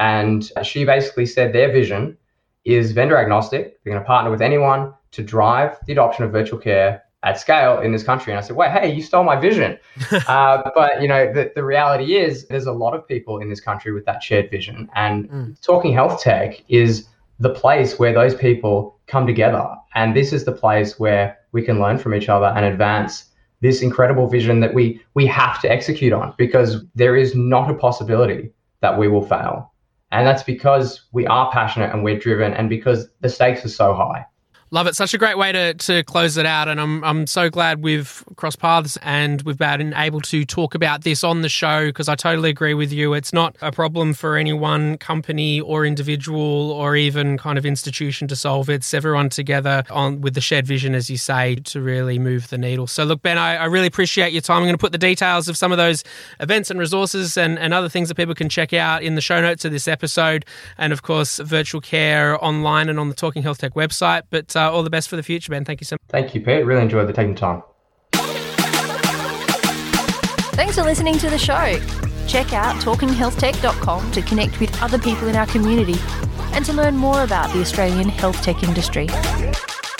And 0.00 0.50
she 0.62 0.84
basically 0.84 1.26
said 1.26 1.52
their 1.52 1.70
vision 1.70 2.16
is 2.64 2.92
vendor 2.92 3.16
agnostic. 3.16 3.78
They're 3.84 3.92
going 3.92 4.02
to 4.02 4.06
partner 4.06 4.30
with 4.30 4.42
anyone 4.42 4.92
to 5.12 5.22
drive 5.22 5.76
the 5.86 5.92
adoption 5.92 6.24
of 6.24 6.32
virtual 6.32 6.58
care 6.58 7.02
at 7.22 7.38
scale 7.38 7.80
in 7.80 7.92
this 7.92 8.02
country. 8.02 8.32
And 8.32 8.38
I 8.38 8.42
said, 8.42 8.56
wait, 8.56 8.70
hey, 8.70 8.92
you 8.92 9.02
stole 9.02 9.24
my 9.24 9.36
vision. 9.36 9.78
uh, 10.26 10.62
but, 10.74 11.02
you 11.02 11.08
know, 11.08 11.30
the, 11.32 11.52
the 11.54 11.62
reality 11.62 12.16
is 12.16 12.46
there's 12.48 12.66
a 12.66 12.72
lot 12.72 12.94
of 12.94 13.06
people 13.06 13.38
in 13.38 13.50
this 13.50 13.60
country 13.60 13.92
with 13.92 14.06
that 14.06 14.22
shared 14.22 14.50
vision. 14.50 14.88
And 14.94 15.30
mm. 15.30 15.60
talking 15.60 15.92
health 15.92 16.22
tech 16.22 16.62
is 16.68 17.06
the 17.38 17.50
place 17.50 17.98
where 17.98 18.14
those 18.14 18.34
people 18.34 18.98
come 19.06 19.26
together. 19.26 19.68
And 19.94 20.16
this 20.16 20.32
is 20.32 20.44
the 20.44 20.52
place 20.52 20.98
where 20.98 21.36
we 21.52 21.62
can 21.62 21.78
learn 21.78 21.98
from 21.98 22.14
each 22.14 22.28
other 22.28 22.46
and 22.46 22.64
advance 22.64 23.26
this 23.60 23.82
incredible 23.82 24.26
vision 24.26 24.60
that 24.60 24.72
we 24.72 25.02
we 25.12 25.26
have 25.26 25.60
to 25.60 25.70
execute 25.70 26.14
on 26.14 26.34
because 26.38 26.82
there 26.94 27.14
is 27.14 27.34
not 27.34 27.70
a 27.70 27.74
possibility 27.74 28.50
that 28.80 28.98
we 28.98 29.08
will 29.08 29.26
fail. 29.26 29.69
And 30.12 30.26
that's 30.26 30.42
because 30.42 31.02
we 31.12 31.26
are 31.26 31.50
passionate 31.52 31.92
and 31.92 32.02
we're 32.02 32.18
driven 32.18 32.52
and 32.52 32.68
because 32.68 33.08
the 33.20 33.28
stakes 33.28 33.64
are 33.64 33.68
so 33.68 33.94
high. 33.94 34.26
Love 34.72 34.86
it. 34.86 34.94
Such 34.94 35.14
a 35.14 35.18
great 35.18 35.36
way 35.36 35.50
to, 35.50 35.74
to 35.74 36.04
close 36.04 36.36
it 36.36 36.46
out. 36.46 36.68
And 36.68 36.80
I'm, 36.80 37.02
I'm 37.02 37.26
so 37.26 37.50
glad 37.50 37.82
we've 37.82 38.22
crossed 38.36 38.60
paths 38.60 38.96
and 39.02 39.42
we've 39.42 39.58
been 39.58 39.92
able 39.94 40.20
to 40.20 40.44
talk 40.44 40.76
about 40.76 41.02
this 41.02 41.24
on 41.24 41.42
the 41.42 41.48
show 41.48 41.86
because 41.86 42.08
I 42.08 42.14
totally 42.14 42.50
agree 42.50 42.74
with 42.74 42.92
you. 42.92 43.12
It's 43.14 43.32
not 43.32 43.56
a 43.62 43.72
problem 43.72 44.14
for 44.14 44.36
any 44.36 44.52
one 44.52 44.96
company 44.98 45.60
or 45.60 45.84
individual 45.84 46.70
or 46.70 46.94
even 46.94 47.36
kind 47.36 47.58
of 47.58 47.66
institution 47.66 48.28
to 48.28 48.36
solve. 48.36 48.70
It's 48.70 48.94
everyone 48.94 49.28
together 49.28 49.82
on 49.90 50.20
with 50.20 50.34
the 50.34 50.40
shared 50.40 50.68
vision, 50.68 50.94
as 50.94 51.10
you 51.10 51.16
say, 51.16 51.56
to 51.56 51.80
really 51.80 52.20
move 52.20 52.48
the 52.48 52.58
needle. 52.58 52.86
So, 52.86 53.02
look, 53.02 53.22
Ben, 53.22 53.38
I, 53.38 53.56
I 53.56 53.64
really 53.64 53.88
appreciate 53.88 54.32
your 54.32 54.42
time. 54.42 54.58
I'm 54.58 54.64
going 54.64 54.74
to 54.74 54.78
put 54.78 54.92
the 54.92 54.98
details 54.98 55.48
of 55.48 55.56
some 55.56 55.72
of 55.72 55.78
those 55.78 56.04
events 56.38 56.70
and 56.70 56.78
resources 56.78 57.36
and, 57.36 57.58
and 57.58 57.74
other 57.74 57.88
things 57.88 58.06
that 58.06 58.14
people 58.14 58.36
can 58.36 58.48
check 58.48 58.72
out 58.72 59.02
in 59.02 59.16
the 59.16 59.20
show 59.20 59.40
notes 59.40 59.64
of 59.64 59.72
this 59.72 59.88
episode. 59.88 60.44
And 60.78 60.92
of 60.92 61.02
course, 61.02 61.40
virtual 61.40 61.80
care 61.80 62.42
online 62.44 62.88
and 62.88 63.00
on 63.00 63.08
the 63.08 63.16
Talking 63.16 63.42
Health 63.42 63.58
Tech 63.58 63.74
website. 63.74 64.22
But 64.30 64.54
uh, 64.54 64.59
Uh, 64.60 64.70
all 64.70 64.82
the 64.82 64.90
best 64.90 65.08
for 65.08 65.16
the 65.16 65.22
future, 65.22 65.50
Ben. 65.50 65.64
Thank 65.64 65.80
you 65.80 65.86
so 65.86 65.94
much. 65.94 66.02
Thank 66.08 66.34
you, 66.34 66.42
Pete. 66.42 66.66
Really 66.66 66.82
enjoyed 66.82 67.08
the 67.08 67.14
taking 67.14 67.34
time. 67.34 67.62
Thanks 70.52 70.74
for 70.74 70.82
listening 70.82 71.16
to 71.16 71.30
the 71.30 71.38
show. 71.38 71.80
Check 72.26 72.52
out 72.52 72.76
talkinghealthtech.com 72.76 74.12
to 74.12 74.22
connect 74.22 74.60
with 74.60 74.82
other 74.82 74.98
people 74.98 75.28
in 75.28 75.36
our 75.36 75.46
community 75.46 75.98
and 76.52 76.62
to 76.66 76.74
learn 76.74 76.96
more 76.96 77.22
about 77.22 77.50
the 77.54 77.60
Australian 77.62 78.10
health 78.10 78.42
tech 78.42 78.62
industry. 78.62 79.08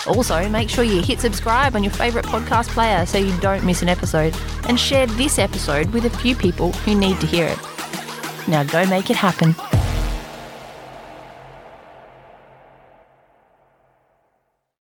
Also, 0.07 0.47
make 0.51 0.69
sure 0.69 0.85
you 0.85 1.01
hit 1.01 1.21
subscribe 1.21 1.75
on 1.75 1.83
your 1.83 1.93
favourite 1.93 2.27
podcast 2.27 2.69
player 2.69 3.07
so 3.07 3.17
you 3.17 3.35
don't 3.39 3.65
miss 3.65 3.81
an 3.81 3.89
episode, 3.89 4.37
and 4.69 4.79
share 4.79 5.07
this 5.07 5.39
episode 5.39 5.89
with 5.91 6.05
a 6.05 6.11
few 6.19 6.35
people 6.37 6.73
who 6.73 6.95
need 6.95 7.19
to 7.21 7.27
hear 7.27 7.47
it. 7.47 7.59
Now 8.47 8.63
go 8.65 8.85
make 8.87 9.09
it 9.09 9.17
happen. 9.17 9.55